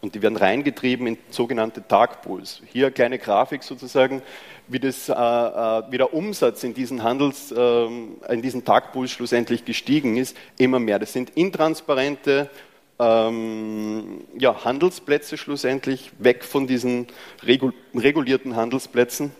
Und 0.00 0.14
die 0.14 0.22
werden 0.22 0.36
reingetrieben 0.36 1.06
in 1.06 1.18
sogenannte 1.30 1.82
Dark 1.82 2.22
Pools. 2.22 2.62
Hier 2.72 2.86
eine 2.86 2.92
kleine 2.92 3.18
Grafik 3.18 3.62
sozusagen, 3.62 4.22
wie, 4.68 4.78
das, 4.78 5.08
äh, 5.08 5.12
äh 5.12 5.82
wie 5.90 5.98
der 5.98 6.14
Umsatz 6.14 6.64
in 6.64 6.74
diesen, 6.74 7.02
Handels, 7.02 7.52
äh, 7.52 7.86
in 7.86 8.42
diesen 8.42 8.64
Dark 8.64 8.92
Pools 8.92 9.10
schlussendlich 9.10 9.64
gestiegen 9.64 10.16
ist. 10.16 10.36
Immer 10.58 10.78
mehr. 10.78 10.98
Das 10.98 11.12
sind 11.12 11.30
intransparente 11.30 12.50
ähm, 12.98 14.24
ja, 14.38 14.64
Handelsplätze 14.64 15.36
schlussendlich, 15.36 16.12
weg 16.18 16.44
von 16.44 16.66
diesen 16.66 17.08
regulierten 17.44 18.56
Handelsplätzen. 18.56 19.32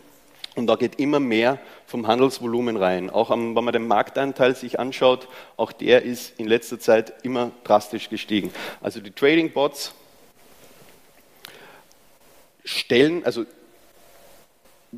Und 0.55 0.67
da 0.67 0.75
geht 0.75 0.99
immer 0.99 1.19
mehr 1.19 1.59
vom 1.85 2.07
Handelsvolumen 2.07 2.77
rein. 2.77 3.11
Auch 3.11 3.29
am, 3.29 3.55
wenn 3.55 3.63
man 3.63 3.73
den 3.73 3.87
Markteinteil 3.87 4.55
sich 4.55 4.79
anschaut, 4.79 5.27
auch 5.55 5.71
der 5.71 6.01
ist 6.01 6.39
in 6.39 6.47
letzter 6.47 6.79
Zeit 6.79 7.13
immer 7.23 7.51
drastisch 7.63 8.09
gestiegen. 8.09 8.51
Also 8.81 8.99
die 8.99 9.11
Trading 9.11 9.51
Bots 9.51 9.93
stellen, 12.65 13.23
also 13.23 13.45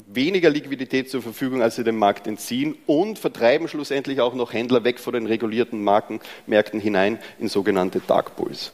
weniger 0.07 0.49
Liquidität 0.49 1.09
zur 1.09 1.21
Verfügung, 1.21 1.61
als 1.61 1.75
sie 1.75 1.83
dem 1.83 1.97
Markt 1.97 2.27
entziehen 2.27 2.75
und 2.85 3.19
vertreiben 3.19 3.67
schlussendlich 3.67 4.21
auch 4.21 4.33
noch 4.33 4.53
Händler 4.53 4.83
weg 4.83 4.99
von 4.99 5.13
den 5.13 5.25
regulierten 5.25 5.83
Marken, 5.83 6.19
Märkten 6.47 6.79
hinein 6.79 7.19
in 7.39 7.47
sogenannte 7.47 8.01
Dark 8.05 8.35
Pools. 8.35 8.71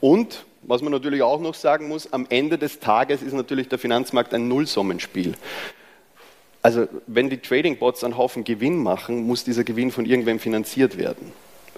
Und 0.00 0.44
was 0.62 0.82
man 0.82 0.92
natürlich 0.92 1.22
auch 1.22 1.40
noch 1.40 1.54
sagen 1.54 1.88
muss, 1.88 2.12
am 2.12 2.26
Ende 2.28 2.58
des 2.58 2.80
Tages 2.80 3.22
ist 3.22 3.32
natürlich 3.32 3.68
der 3.68 3.78
Finanzmarkt 3.78 4.34
ein 4.34 4.48
Nullsummenspiel. 4.48 5.34
Also 6.60 6.88
wenn 7.06 7.30
die 7.30 7.38
Trading 7.38 7.78
Bots 7.78 8.02
einen 8.02 8.16
Haufen 8.16 8.42
Gewinn 8.42 8.82
machen, 8.82 9.22
muss 9.22 9.44
dieser 9.44 9.62
Gewinn 9.62 9.92
von 9.92 10.04
irgendwem 10.04 10.40
finanziert 10.40 10.98
werden. 10.98 11.32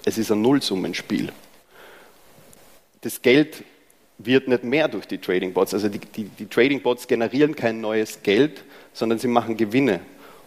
Es 0.05 0.17
ist 0.17 0.31
ein 0.31 0.41
Nullsummenspiel. 0.41 1.31
Das 3.01 3.21
Geld 3.21 3.63
wird 4.19 4.47
nicht 4.47 4.63
mehr 4.63 4.87
durch 4.87 5.07
die 5.07 5.17
Trading 5.17 5.53
Bots. 5.53 5.73
Also 5.73 5.89
die, 5.89 5.99
die, 5.99 6.25
die 6.25 6.45
Trading 6.45 6.81
Bots 6.81 7.07
generieren 7.07 7.55
kein 7.55 7.81
neues 7.81 8.21
Geld, 8.21 8.63
sondern 8.93 9.17
sie 9.17 9.27
machen 9.27 9.57
Gewinne. 9.57 10.01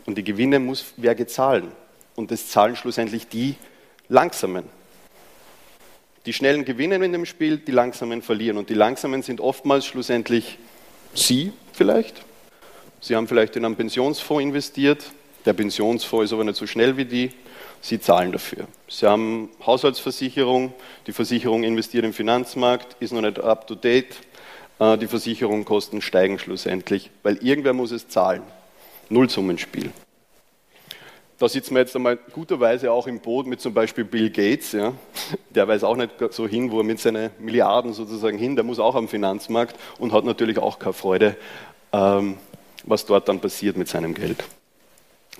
Und 0.06 0.18
die 0.18 0.24
Gewinne 0.24 0.58
muss 0.58 0.92
wer 0.96 1.14
gezahlen. 1.14 1.72
Und 2.14 2.30
das 2.30 2.48
zahlen 2.48 2.76
schlussendlich 2.76 3.28
die 3.28 3.56
Langsamen. 4.08 4.64
Die 6.26 6.32
Schnellen 6.32 6.64
gewinnen 6.64 7.02
in 7.02 7.12
dem 7.12 7.26
Spiel, 7.26 7.56
die 7.56 7.72
Langsamen 7.72 8.22
verlieren. 8.22 8.58
Und 8.58 8.68
die 8.68 8.74
Langsamen 8.74 9.22
sind 9.22 9.40
oftmals 9.40 9.86
schlussendlich 9.86 10.58
Sie 11.14 11.52
vielleicht. 11.72 12.22
Sie 13.00 13.16
haben 13.16 13.26
vielleicht 13.26 13.56
in 13.56 13.64
einen 13.64 13.76
Pensionsfonds 13.76 14.42
investiert. 14.42 15.04
Der 15.44 15.52
Pensionsfonds 15.52 16.26
ist 16.26 16.32
aber 16.32 16.44
nicht 16.44 16.56
so 16.56 16.66
schnell 16.66 16.96
wie 16.96 17.04
die. 17.04 17.30
Sie 17.82 18.00
zahlen 18.00 18.30
dafür. 18.30 18.68
Sie 18.88 19.06
haben 19.06 19.50
Haushaltsversicherung, 19.66 20.72
die 21.08 21.12
Versicherung 21.12 21.64
investiert 21.64 22.04
im 22.04 22.12
Finanzmarkt, 22.12 22.96
ist 23.00 23.12
noch 23.12 23.20
nicht 23.20 23.40
up 23.40 23.66
to 23.66 23.74
date, 23.74 24.14
äh, 24.78 24.96
die 24.96 25.08
Versicherungskosten 25.08 26.00
steigen 26.00 26.38
schlussendlich, 26.38 27.10
weil 27.24 27.36
irgendwer 27.38 27.72
muss 27.72 27.90
es 27.90 28.06
zahlen. 28.06 28.42
Nullsummenspiel. 29.08 29.90
Da 31.40 31.48
sitzen 31.48 31.74
wir 31.74 31.80
jetzt 31.80 31.96
einmal 31.96 32.18
guterweise 32.32 32.92
auch 32.92 33.08
im 33.08 33.18
Boot 33.18 33.48
mit 33.48 33.60
zum 33.60 33.74
Beispiel 33.74 34.04
Bill 34.04 34.30
Gates. 34.30 34.70
Ja. 34.70 34.92
Der 35.50 35.66
weiß 35.66 35.82
auch 35.82 35.96
nicht 35.96 36.12
so 36.30 36.46
hin, 36.46 36.70
wo 36.70 36.78
er 36.78 36.84
mit 36.84 37.00
seinen 37.00 37.30
Milliarden 37.40 37.94
sozusagen 37.94 38.38
hin, 38.38 38.54
der 38.54 38.64
muss 38.64 38.78
auch 38.78 38.94
am 38.94 39.08
Finanzmarkt 39.08 39.74
und 39.98 40.12
hat 40.12 40.24
natürlich 40.24 40.58
auch 40.58 40.78
keine 40.78 40.92
Freude, 40.92 41.36
ähm, 41.92 42.38
was 42.84 43.06
dort 43.06 43.28
dann 43.28 43.40
passiert 43.40 43.76
mit 43.76 43.88
seinem 43.88 44.14
Geld. 44.14 44.44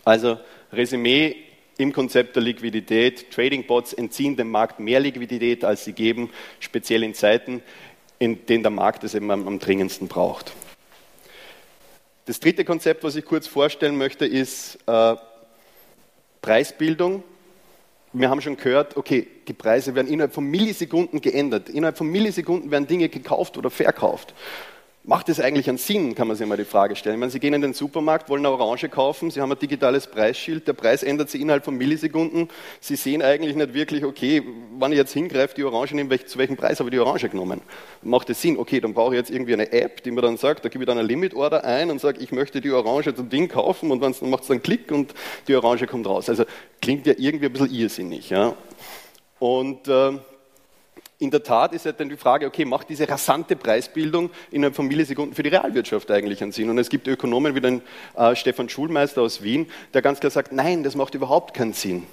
Also 0.05 0.39
Resümee, 0.73 1.37
im 1.79 1.93
Konzept 1.93 2.37
der 2.37 2.43
Liquidität. 2.43 3.31
Trading 3.31 3.67
Bots 3.67 3.93
entziehen 3.93 4.37
dem 4.37 4.51
Markt 4.51 4.81
mehr 4.81 5.01
Liquidität, 5.01 5.65
als 5.65 5.85
sie 5.85 5.93
geben, 5.93 6.31
speziell 6.61 7.03
in 7.03 7.15
Zeiten, 7.15 7.63
in 8.19 8.47
denen 8.47 8.63
der 8.63 8.71
Markt 8.71 9.05
es 9.05 9.15
eben 9.15 9.31
am, 9.31 9.47
am 9.47 9.59
dringendsten 9.59 10.09
braucht. 10.09 10.53
Das 12.27 12.39
dritte 12.39 12.65
Konzept, 12.65 13.03
was 13.03 13.17
ich 13.17 13.25
kurz 13.25 13.49
vorstellen 13.49 13.99
möchte, 13.99 14.25
ist 14.25 14.79
äh, 14.87 15.17
Preisbildung. 16.41 17.25
Wir 18.13 18.29
haben 18.29 18.41
schon 18.43 18.57
gehört, 18.57 18.97
okay, 18.97 19.27
die 19.49 19.55
Preise 19.55 19.95
werden 19.95 20.07
innerhalb 20.07 20.35
von 20.35 20.45
Millisekunden 20.45 21.21
geändert. 21.21 21.69
Innerhalb 21.69 21.97
von 21.97 22.09
Millisekunden 22.09 22.71
werden 22.71 22.87
Dinge 22.87 23.09
gekauft 23.09 23.57
oder 23.57 23.71
verkauft. 23.71 24.35
Macht 25.05 25.29
es 25.29 25.41
eigentlich 25.41 25.69
einen 25.69 25.79
Sinn, 25.79 26.15
kann 26.15 26.29
man 26.29 26.37
sich 26.37 26.47
mal 26.47 26.57
die 26.57 26.65
Frage 26.65 26.95
stellen. 26.95 27.17
Ich 27.17 27.21
meine, 27.21 27.33
Sie 27.33 27.41
gehen 27.41 27.55
in 27.55 27.61
den 27.61 27.75
Supermarkt, 27.75 28.29
wollen 28.29 28.47
eine 28.47 28.55
Orange 28.55 28.89
kaufen, 28.89 29.33
Sie 29.33 29.41
haben 29.41 29.51
ein 29.51 29.59
digitales 29.59 30.07
Preisschild, 30.07 30.69
der 30.69 30.75
Preis 30.75 31.03
ändert 31.03 31.29
sich 31.29 31.41
innerhalb 31.41 31.65
von 31.65 31.77
Millisekunden. 31.77 32.49
Sie 32.79 32.95
sehen 32.95 33.21
eigentlich 33.21 33.57
nicht 33.57 33.75
wirklich, 33.75 34.05
okay, 34.05 34.45
wann 34.79 34.93
ich 34.93 34.99
jetzt 34.99 35.13
hingreife, 35.13 35.57
die 35.57 35.65
Orange 35.65 35.97
nehme, 35.97 36.25
zu 36.25 36.39
welchem 36.39 36.57
Preis 36.57 36.79
habe 36.79 36.89
ich 36.89 36.93
die 36.93 37.01
Orange 37.01 37.29
genommen? 37.29 37.63
Macht 38.03 38.31
es 38.31 38.41
Sinn? 38.41 38.57
Okay, 38.57 38.81
dann 38.81 38.95
brauche 38.95 39.15
ich 39.15 39.19
jetzt 39.19 39.31
irgendwie 39.33 39.55
eine 39.55 39.73
App, 39.73 40.05
die 40.05 40.13
mir 40.13 40.23
dann 40.23 40.37
sagt, 40.37 40.65
da 40.65 40.69
gebe 40.69 40.85
ich 40.85 40.87
dann 40.87 40.99
eine 40.99 41.09
Limit-Order 41.09 41.65
ein 41.65 41.91
und 41.91 42.01
sage, 42.01 42.21
ich 42.21 42.31
möchte 42.31 42.61
die 42.61 42.71
Orange 42.71 43.13
zum 43.13 43.29
Ding 43.29 43.49
kaufen 43.49 43.91
und 43.91 44.01
dann 44.01 44.15
macht 44.31 44.43
es 44.43 44.49
dann 44.51 44.63
Klick 44.63 44.93
und 44.93 45.15
die 45.49 45.57
Orange 45.57 45.89
kommt 45.89 46.07
raus. 46.07 46.29
Also 46.29 46.45
klingt 46.81 47.09
ja 47.09 47.15
irgendwie 47.19 47.47
ein 47.47 47.53
bisschen 47.53 47.73
irrsinnig. 47.73 48.31
Ja? 48.31 48.55
Und... 49.41 49.89
Äh, 49.89 50.13
in 51.23 51.31
der 51.31 51.45
Tat 51.45 51.73
ist 51.73 51.85
ja 51.85 51.93
dann 51.93 52.09
die 52.09 52.17
Frage, 52.17 52.47
okay, 52.47 52.65
macht 52.65 52.89
diese 52.89 53.09
rasante 53.09 53.55
Preisbildung 53.55 54.31
innerhalb 54.51 54.75
von 54.75 54.89
Millisekunden 54.89 55.37
für 55.37 55.45
die 55.45 55.51
Realwirtschaft 55.51 56.11
eigentlich 56.11 56.43
einen 56.43 56.51
Sinn? 56.51 56.69
Und 56.69 56.79
es 56.79 56.89
gibt 56.89 57.07
Ökonomen 57.07 57.55
wie 57.55 57.61
den 57.61 57.81
äh, 58.17 58.35
Stefan 58.35 58.69
Schulmeister 58.69 59.23
aus 59.23 59.41
Wien, 59.41 59.69
der 59.95 60.03
ganz 60.03 60.19
klar 60.19 60.31
sagt, 60.31 60.53
nein, 60.53 60.83
das 60.83 60.97
macht 60.97 61.15
überhaupt 61.15 61.55
keinen 61.55 61.75
Sinn. 61.75 62.09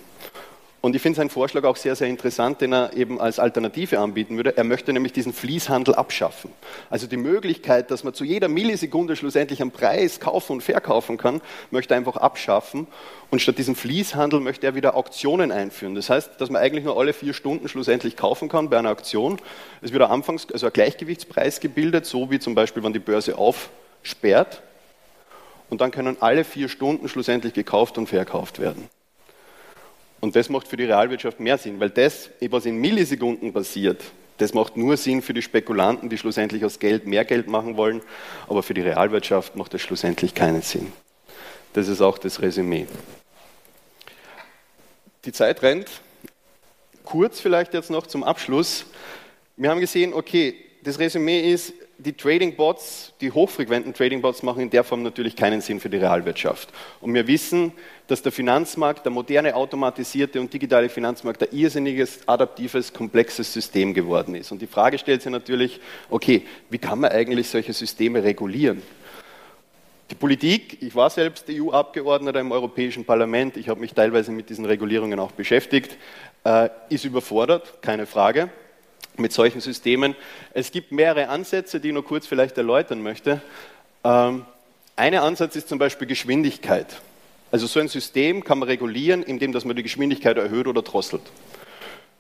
Und 0.82 0.96
ich 0.96 1.02
finde 1.02 1.18
seinen 1.18 1.30
Vorschlag 1.30 1.66
auch 1.66 1.76
sehr, 1.76 1.96
sehr 1.96 2.08
interessant, 2.08 2.62
den 2.62 2.72
er 2.72 2.94
eben 2.96 3.20
als 3.20 3.38
Alternative 3.38 4.00
anbieten 4.00 4.38
würde. 4.38 4.56
Er 4.56 4.64
möchte 4.64 4.94
nämlich 4.94 5.12
diesen 5.12 5.34
Fließhandel 5.34 5.94
abschaffen. 5.94 6.52
Also 6.90 7.06
die 7.06 7.18
Möglichkeit, 7.18 7.92
dass 7.92 8.06
man 8.06 8.14
zu 8.14 8.24
jeder 8.24 8.48
Millisekunde 8.48 9.18
schlussendlich 9.18 9.62
einen 9.62 9.72
Preis 9.72 10.22
kaufen 10.22 10.54
und 10.54 10.62
verkaufen 10.62 11.18
kann, 11.18 11.42
möchte 11.70 11.94
er 11.94 11.98
einfach 11.98 12.16
abschaffen. 12.16 12.88
Und 13.30 13.42
statt 13.42 13.58
diesem 13.58 13.76
Fließhandel 13.76 14.40
möchte 14.40 14.68
er 14.68 14.76
wieder 14.76 14.96
Auktionen 14.96 15.52
einführen. 15.52 15.96
Das 15.96 16.10
heißt, 16.10 16.40
dass 16.40 16.50
man 16.50 16.62
eigentlich 16.62 16.86
nur 16.86 16.98
alle 16.98 17.12
vier 17.12 17.34
Stunden 17.34 17.68
schlussendlich 17.68 18.16
kaufen 18.16 18.48
kann 18.48 18.70
bei 18.70 18.80
einer 18.80 18.92
Auktion. 18.92 19.38
Es 19.82 19.92
wird 19.92 20.04
anfangs 20.04 20.48
also 20.50 20.68
ein 20.68 20.74
Gleichgewichtspreis 20.74 21.60
gebildet, 21.60 22.06
so 22.06 22.32
wie 22.32 22.40
zum 22.40 22.56
Beispiel, 22.56 22.84
wenn 22.84 22.94
die 22.94 23.00
Börse 23.00 23.38
aufsperrt. 23.38 24.62
Und 25.70 25.82
dann 25.82 25.92
können 25.92 26.16
alle 26.22 26.46
vier 26.46 26.70
Stunden 26.70 27.10
schlussendlich 27.10 27.54
gekauft 27.54 27.98
und 27.98 28.08
verkauft 28.08 28.60
werden. 28.60 28.90
Und 30.22 30.36
das 30.36 30.50
macht 30.50 30.68
für 30.68 30.78
die 30.78 30.86
Realwirtschaft 30.86 31.40
mehr 31.40 31.58
Sinn, 31.58 31.80
weil 31.80 31.90
das, 31.90 32.30
was 32.50 32.66
in 32.66 32.78
Millisekunden 32.78 33.54
passiert, 33.54 34.04
das 34.38 34.54
macht 34.54 34.78
nur 34.78 34.96
Sinn 34.98 35.22
für 35.22 35.34
die 35.34 35.42
Spekulanten, 35.42 36.10
die 36.10 36.18
schlussendlich 36.18 36.64
aus 36.64 36.80
Geld 36.80 37.06
mehr 37.06 37.26
Geld 37.26 37.48
machen 37.48 37.78
wollen, 37.78 38.02
aber 38.48 38.64
für 38.64 38.74
die 38.74 38.82
Realwirtschaft 38.82 39.56
macht 39.56 39.74
das 39.74 39.82
schlussendlich 39.82 40.34
keinen 40.34 40.62
Sinn. 40.62 40.92
Das 41.74 41.88
ist 41.88 42.02
auch 42.02 42.18
das 42.18 42.42
Resümee. 42.42 42.88
Die 45.26 45.34
Zeit 45.34 45.62
rennt. 45.62 45.90
Kurz 47.04 47.40
vielleicht 47.40 47.74
jetzt 47.74 47.90
noch 47.90 48.08
zum 48.08 48.24
Abschluss. 48.24 48.86
Wir 49.58 49.70
haben 49.70 49.82
gesehen, 49.82 50.14
okay, 50.14 50.56
das 50.84 51.00
Resümee 51.00 51.52
ist, 51.52 51.74
die 52.00 52.14
Trading 52.14 52.56
Bots, 52.56 53.12
die 53.20 53.32
hochfrequenten 53.32 53.94
Trading 53.94 54.22
Bots 54.22 54.42
machen 54.42 54.62
in 54.62 54.70
der 54.70 54.86
Form 54.86 55.04
natürlich 55.04 55.36
keinen 55.36 55.60
Sinn 55.60 55.82
für 55.82 55.90
die 55.90 55.98
Realwirtschaft. 55.98 56.70
Und 57.02 57.14
wir 57.14 57.28
wissen, 57.28 57.74
dass 58.08 58.22
der 58.22 58.32
Finanzmarkt, 58.32 59.06
der 59.06 59.12
moderne, 59.12 59.54
automatisierte 59.54 60.40
und 60.40 60.52
digitale 60.52 60.88
Finanzmarkt, 60.88 61.44
ein 61.44 61.50
irrsinniges, 61.52 62.22
adaptives, 62.26 62.94
komplexes 62.94 63.52
System 63.52 63.94
geworden 63.94 64.34
ist. 64.36 64.52
Und 64.52 64.62
die 64.62 64.68
Frage 64.68 64.98
stellt 64.98 65.22
sich 65.22 65.32
natürlich, 65.32 65.82
okay, 66.10 66.44
wie 66.70 66.78
kann 66.78 67.02
man 67.02 67.12
eigentlich 67.12 67.50
solche 67.50 67.74
Systeme 67.74 68.24
regulieren? 68.24 68.82
Die 70.10 70.16
Politik, 70.16 70.82
ich 70.82 70.96
war 70.96 71.10
selbst 71.10 71.46
EU-Abgeordneter 71.50 72.40
im 72.40 72.52
Europäischen 72.52 73.04
Parlament, 73.04 73.58
ich 73.58 73.68
habe 73.68 73.82
mich 73.82 73.94
teilweise 73.94 74.32
mit 74.32 74.50
diesen 74.50 74.66
Regulierungen 74.66 75.20
auch 75.20 75.32
beschäftigt, 75.32 75.98
äh, 76.46 76.70
ist 76.90 77.04
überfordert, 77.04 77.82
keine 77.82 78.06
Frage 78.06 78.50
mit 79.20 79.32
solchen 79.32 79.62
Systemen. 79.62 80.16
Es 80.54 80.72
gibt 80.72 80.92
mehrere 80.92 81.30
Ansätze, 81.30 81.80
die 81.80 81.90
ich 81.90 81.94
nur 81.94 82.06
kurz 82.06 82.26
vielleicht 82.28 82.58
erläutern 82.58 83.02
möchte. 83.02 83.42
Ähm, 84.04 84.46
ein 84.96 85.16
Ansatz 85.16 85.56
ist 85.56 85.70
zum 85.70 85.80
Beispiel 85.80 86.08
Geschwindigkeit. 86.08 87.02
Also 87.52 87.68
so 87.68 87.80
ein 87.80 87.88
System 87.88 88.44
kann 88.44 88.60
man 88.60 88.68
regulieren, 88.68 89.24
indem 89.24 89.52
dass 89.52 89.66
man 89.66 89.76
die 89.76 89.84
Geschwindigkeit 89.84 90.38
erhöht 90.38 90.68
oder 90.68 90.82
drosselt. 90.82 91.22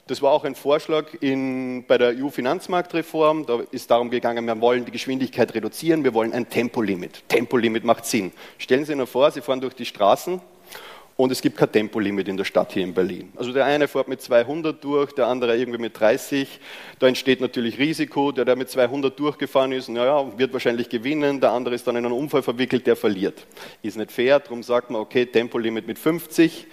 Das 0.07 0.23
war 0.23 0.31
auch 0.31 0.43
ein 0.43 0.55
Vorschlag 0.55 1.05
in, 1.21 1.85
bei 1.87 1.99
der 1.99 2.15
EU-Finanzmarktreform. 2.17 3.45
Da 3.45 3.59
ist 3.69 3.91
darum 3.91 4.09
gegangen, 4.09 4.45
wir 4.45 4.59
wollen 4.59 4.85
die 4.85 4.91
Geschwindigkeit 4.91 5.53
reduzieren, 5.53 6.03
wir 6.03 6.15
wollen 6.15 6.33
ein 6.33 6.49
Tempolimit. 6.49 7.21
Tempolimit 7.27 7.83
macht 7.83 8.05
Sinn. 8.05 8.31
Stellen 8.57 8.85
Sie 8.85 8.87
sich 8.87 8.95
nur 8.95 9.05
vor, 9.05 9.29
Sie 9.29 9.41
fahren 9.41 9.61
durch 9.61 9.75
die 9.75 9.85
Straßen 9.85 10.41
und 11.19 11.33
es 11.33 11.41
gibt 11.41 11.57
kein 11.57 11.69
Tempolimit 11.69 12.29
in 12.29 12.37
der 12.37 12.45
Stadt 12.45 12.71
hier 12.71 12.81
in 12.81 12.93
Berlin. 12.93 13.33
Also 13.35 13.51
der 13.51 13.65
eine 13.65 13.89
fährt 13.89 14.07
mit 14.07 14.21
200 14.21 14.81
durch, 14.81 15.11
der 15.11 15.27
andere 15.27 15.57
irgendwie 15.57 15.77
mit 15.77 15.99
30. 15.99 16.61
Da 16.97 17.07
entsteht 17.07 17.41
natürlich 17.41 17.77
Risiko. 17.77 18.31
Der, 18.31 18.45
der 18.45 18.55
mit 18.55 18.69
200 18.69 19.19
durchgefahren 19.19 19.73
ist, 19.73 19.89
naja, 19.89 20.25
wird 20.37 20.53
wahrscheinlich 20.53 20.87
gewinnen. 20.87 21.41
Der 21.41 21.51
andere 21.51 21.75
ist 21.75 21.85
dann 21.85 21.97
in 21.97 22.05
einen 22.05 22.13
Unfall 22.13 22.41
verwickelt, 22.41 22.87
der 22.87 22.95
verliert. 22.95 23.45
Ist 23.83 23.97
nicht 23.97 24.13
fair, 24.13 24.39
darum 24.39 24.63
sagt 24.63 24.91
man, 24.91 25.01
okay, 25.01 25.25
Tempolimit 25.25 25.87
mit 25.87 25.99
50. 25.99 26.67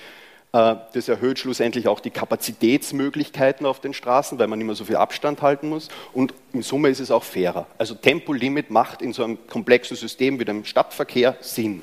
Äh, 0.53 0.77
das 0.95 1.09
erhöht 1.09 1.41
schlussendlich 1.41 1.89
auch 1.89 1.99
die 1.99 2.11
Kapazitätsmöglichkeiten 2.11 3.67
auf 3.67 3.81
den 3.81 3.95
Straßen, 3.95 4.39
weil 4.39 4.47
man 4.47 4.61
nicht 4.61 4.67
mehr 4.67 4.77
so 4.77 4.85
viel 4.85 4.95
Abstand 4.95 5.43
halten 5.43 5.69
muss. 5.69 5.89
Und 6.13 6.35
in 6.53 6.63
Summe 6.63 6.91
ist 6.91 7.01
es 7.01 7.11
auch 7.11 7.25
fairer. 7.25 7.67
Also 7.79 7.97
Tempolimit 7.97 8.71
macht 8.71 9.03
in 9.03 9.13
so 9.13 9.25
einem 9.25 9.45
komplexen 9.49 9.97
System 9.97 10.39
wie 10.39 10.45
dem 10.45 10.65
Stadtverkehr 10.65 11.37
Sinn. 11.41 11.83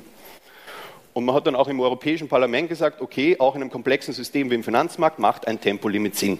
Und 1.14 1.24
man 1.24 1.34
hat 1.34 1.46
dann 1.46 1.54
auch 1.54 1.68
im 1.68 1.80
Europäischen 1.80 2.28
Parlament 2.28 2.68
gesagt, 2.68 3.00
okay, 3.00 3.36
auch 3.38 3.54
in 3.54 3.62
einem 3.62 3.70
komplexen 3.70 4.12
System 4.12 4.50
wie 4.50 4.56
im 4.56 4.64
Finanzmarkt 4.64 5.20
macht 5.20 5.46
ein 5.46 5.60
Tempolimit 5.60 6.16
Sinn. 6.16 6.38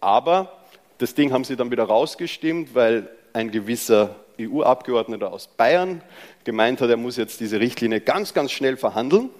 Aber 0.00 0.52
das 0.98 1.14
Ding 1.14 1.32
haben 1.32 1.42
sie 1.42 1.56
dann 1.56 1.72
wieder 1.72 1.84
rausgestimmt, 1.84 2.74
weil 2.74 3.10
ein 3.32 3.50
gewisser 3.50 4.14
EU-Abgeordneter 4.40 5.32
aus 5.32 5.48
Bayern 5.48 6.02
gemeint 6.44 6.80
hat, 6.80 6.88
er 6.88 6.96
muss 6.96 7.16
jetzt 7.16 7.40
diese 7.40 7.58
Richtlinie 7.58 8.00
ganz, 8.00 8.32
ganz 8.32 8.52
schnell 8.52 8.76
verhandeln 8.76 9.30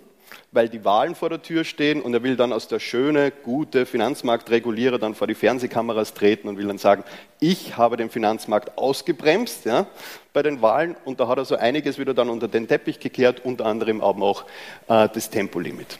weil 0.52 0.68
die 0.68 0.84
Wahlen 0.84 1.14
vor 1.14 1.28
der 1.28 1.42
Tür 1.42 1.64
stehen 1.64 2.00
und 2.00 2.14
er 2.14 2.22
will 2.22 2.36
dann 2.36 2.52
als 2.52 2.68
der 2.68 2.78
schöne, 2.78 3.30
gute 3.30 3.86
Finanzmarktregulierer 3.86 4.98
dann 4.98 5.14
vor 5.14 5.26
die 5.26 5.34
Fernsehkameras 5.34 6.14
treten 6.14 6.48
und 6.48 6.58
will 6.58 6.66
dann 6.66 6.78
sagen, 6.78 7.04
ich 7.40 7.76
habe 7.76 7.96
den 7.96 8.10
Finanzmarkt 8.10 8.78
ausgebremst 8.78 9.64
ja, 9.64 9.86
bei 10.32 10.42
den 10.42 10.62
Wahlen 10.62 10.96
und 11.04 11.20
da 11.20 11.28
hat 11.28 11.38
er 11.38 11.44
so 11.44 11.56
einiges 11.56 11.98
wieder 11.98 12.14
dann 12.14 12.28
unter 12.28 12.48
den 12.48 12.68
Teppich 12.68 13.00
gekehrt, 13.00 13.44
unter 13.44 13.66
anderem 13.66 14.00
auch 14.00 14.44
äh, 14.88 15.08
das 15.12 15.30
Tempolimit. 15.30 15.98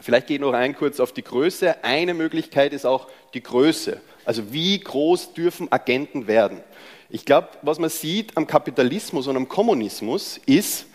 Vielleicht 0.00 0.28
gehe 0.28 0.36
ich 0.36 0.40
noch 0.40 0.52
ein 0.52 0.76
kurz 0.76 1.00
auf 1.00 1.12
die 1.12 1.24
Größe. 1.24 1.82
Eine 1.82 2.14
Möglichkeit 2.14 2.72
ist 2.72 2.86
auch 2.86 3.08
die 3.34 3.42
Größe. 3.42 4.00
Also 4.24 4.52
wie 4.52 4.78
groß 4.78 5.34
dürfen 5.34 5.70
Agenten 5.72 6.26
werden? 6.26 6.60
Ich 7.08 7.24
glaube, 7.24 7.48
was 7.62 7.78
man 7.78 7.90
sieht 7.90 8.36
am 8.36 8.46
Kapitalismus 8.46 9.26
und 9.26 9.36
am 9.36 9.48
Kommunismus 9.48 10.40
ist, 10.46 10.86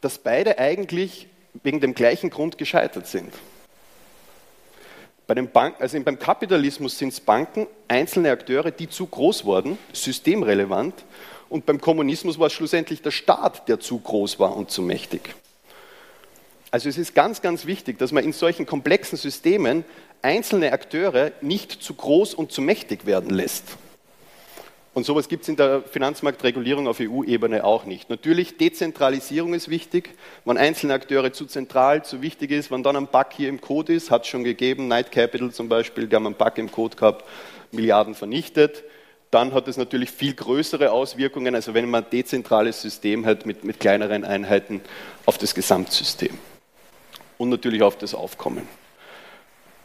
dass 0.00 0.18
beide 0.18 0.58
eigentlich 0.58 1.28
wegen 1.62 1.80
dem 1.80 1.94
gleichen 1.94 2.30
Grund 2.30 2.58
gescheitert 2.58 3.06
sind. 3.06 3.32
Bei 5.26 5.34
den 5.34 5.50
Banken, 5.50 5.82
also 5.82 6.00
beim 6.00 6.18
Kapitalismus 6.18 6.98
sind 6.98 7.12
es 7.12 7.20
Banken, 7.20 7.66
einzelne 7.88 8.30
Akteure, 8.30 8.70
die 8.70 8.88
zu 8.88 9.06
groß 9.06 9.44
wurden, 9.44 9.78
systemrelevant, 9.92 10.94
und 11.48 11.66
beim 11.66 11.80
Kommunismus 11.80 12.38
war 12.38 12.46
es 12.46 12.54
schlussendlich 12.54 13.02
der 13.02 13.10
Staat, 13.10 13.68
der 13.68 13.78
zu 13.78 13.98
groß 13.98 14.38
war 14.38 14.56
und 14.56 14.70
zu 14.70 14.80
mächtig. 14.80 15.34
Also 16.70 16.88
es 16.88 16.96
ist 16.96 17.14
ganz, 17.14 17.42
ganz 17.42 17.66
wichtig, 17.66 17.98
dass 17.98 18.10
man 18.10 18.24
in 18.24 18.32
solchen 18.32 18.64
komplexen 18.64 19.18
Systemen 19.18 19.84
einzelne 20.22 20.72
Akteure 20.72 21.32
nicht 21.42 21.70
zu 21.70 21.92
groß 21.92 22.32
und 22.32 22.52
zu 22.52 22.62
mächtig 22.62 23.04
werden 23.04 23.28
lässt. 23.28 23.76
Und 24.94 25.06
sowas 25.06 25.28
gibt 25.28 25.42
es 25.42 25.48
in 25.48 25.56
der 25.56 25.82
Finanzmarktregulierung 25.82 26.86
auf 26.86 27.00
EU-Ebene 27.00 27.64
auch 27.64 27.86
nicht. 27.86 28.10
Natürlich, 28.10 28.58
Dezentralisierung 28.58 29.54
ist 29.54 29.70
wichtig. 29.70 30.10
Wenn 30.44 30.58
einzelne 30.58 30.92
Akteure 30.92 31.32
zu 31.32 31.46
zentral, 31.46 32.04
zu 32.04 32.20
wichtig 32.20 32.50
ist, 32.50 32.70
wenn 32.70 32.82
dann 32.82 32.96
ein 32.96 33.06
Bug 33.06 33.28
hier 33.34 33.48
im 33.48 33.62
Code 33.62 33.94
ist, 33.94 34.10
hat 34.10 34.22
es 34.22 34.28
schon 34.28 34.44
gegeben, 34.44 34.88
Night 34.88 35.10
Capital 35.10 35.50
zum 35.50 35.70
Beispiel, 35.70 36.08
die 36.08 36.14
haben 36.14 36.26
einen 36.26 36.34
Bug 36.34 36.58
im 36.58 36.70
Code 36.70 36.96
gehabt, 36.96 37.24
Milliarden 37.70 38.14
vernichtet, 38.14 38.84
dann 39.30 39.54
hat 39.54 39.66
es 39.66 39.78
natürlich 39.78 40.10
viel 40.10 40.34
größere 40.34 40.92
Auswirkungen, 40.92 41.54
also 41.54 41.72
wenn 41.72 41.88
man 41.88 42.04
ein 42.04 42.10
dezentrales 42.10 42.82
System 42.82 43.24
hat 43.24 43.46
mit, 43.46 43.64
mit 43.64 43.80
kleineren 43.80 44.24
Einheiten 44.24 44.82
auf 45.24 45.38
das 45.38 45.54
Gesamtsystem 45.54 46.38
und 47.38 47.48
natürlich 47.48 47.82
auf 47.82 47.96
das 47.96 48.14
Aufkommen. 48.14 48.68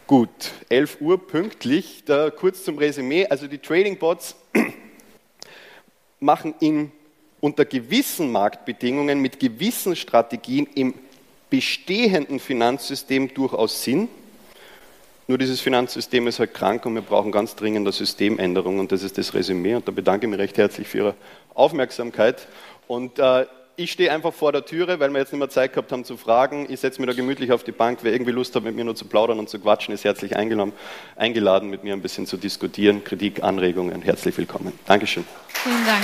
Gut, 0.06 0.52
11 0.68 1.00
Uhr 1.00 1.28
pünktlich, 1.28 2.04
da 2.06 2.30
kurz 2.30 2.66
zum 2.66 2.78
Resümee. 2.78 3.28
Also 3.28 3.48
die 3.48 3.58
Trading 3.58 3.98
Bots 3.98 4.36
machen 6.20 6.54
in, 6.60 6.92
unter 7.40 7.66
gewissen 7.66 8.32
Marktbedingungen 8.32 9.20
mit 9.20 9.40
gewissen 9.40 9.96
Strategien 9.96 10.68
im 10.76 10.94
bestehenden 11.50 12.40
Finanzsystem 12.40 13.34
durchaus 13.34 13.84
Sinn. 13.84 14.10
Nur 15.28 15.38
dieses 15.38 15.60
Finanzsystem 15.60 16.28
ist 16.28 16.40
halt 16.40 16.54
krank 16.54 16.86
und 16.86 16.96
wir 16.96 17.02
brauchen 17.02 17.32
ganz 17.32 17.56
dringend 17.56 17.86
eine 17.86 17.92
Systemänderung 17.92 18.80
und 18.80 18.92
das 18.92 19.04
ist 19.04 19.18
das 19.18 19.34
Resümee. 19.34 19.76
Und 19.76 19.88
da 19.88 19.92
bedanke 19.92 20.26
ich 20.26 20.30
mich 20.30 20.40
recht 20.40 20.58
herzlich 20.58 20.88
für 20.88 20.98
Ihre 21.00 21.16
Aufmerksamkeit. 21.54 22.48
Und 22.88 23.20
äh, 23.20 23.46
ich 23.80 23.92
stehe 23.92 24.12
einfach 24.12 24.34
vor 24.34 24.52
der 24.52 24.66
Türe, 24.66 25.00
weil 25.00 25.12
wir 25.12 25.20
jetzt 25.20 25.32
nicht 25.32 25.40
mehr 25.40 25.50
Zeit 25.50 25.72
gehabt 25.72 25.92
haben 25.92 26.04
zu 26.04 26.18
fragen. 26.18 26.66
Ich 26.68 26.80
setze 26.80 27.00
mich 27.00 27.08
da 27.08 27.16
gemütlich 27.16 27.52
auf 27.52 27.64
die 27.64 27.72
Bank. 27.72 28.00
Wer 28.02 28.12
irgendwie 28.12 28.32
Lust 28.32 28.56
hat, 28.56 28.64
mit 28.64 28.76
mir 28.76 28.84
nur 28.84 28.96
zu 28.96 29.06
plaudern 29.06 29.38
und 29.38 29.50
zu 29.50 29.60
quatschen, 29.60 29.94
ist 29.94 30.04
herzlich 30.04 30.36
eingeladen, 30.36 31.70
mit 31.70 31.84
mir 31.84 31.94
ein 31.94 32.02
bisschen 32.02 32.26
zu 32.26 32.38
diskutieren. 32.38 33.04
Kritik, 33.04 33.44
Anregungen, 33.44 34.02
herzlich 34.02 34.36
willkommen. 34.36 34.74
Dankeschön. 34.88 35.26
Vielen 35.50 35.86
Dank. 35.86 36.04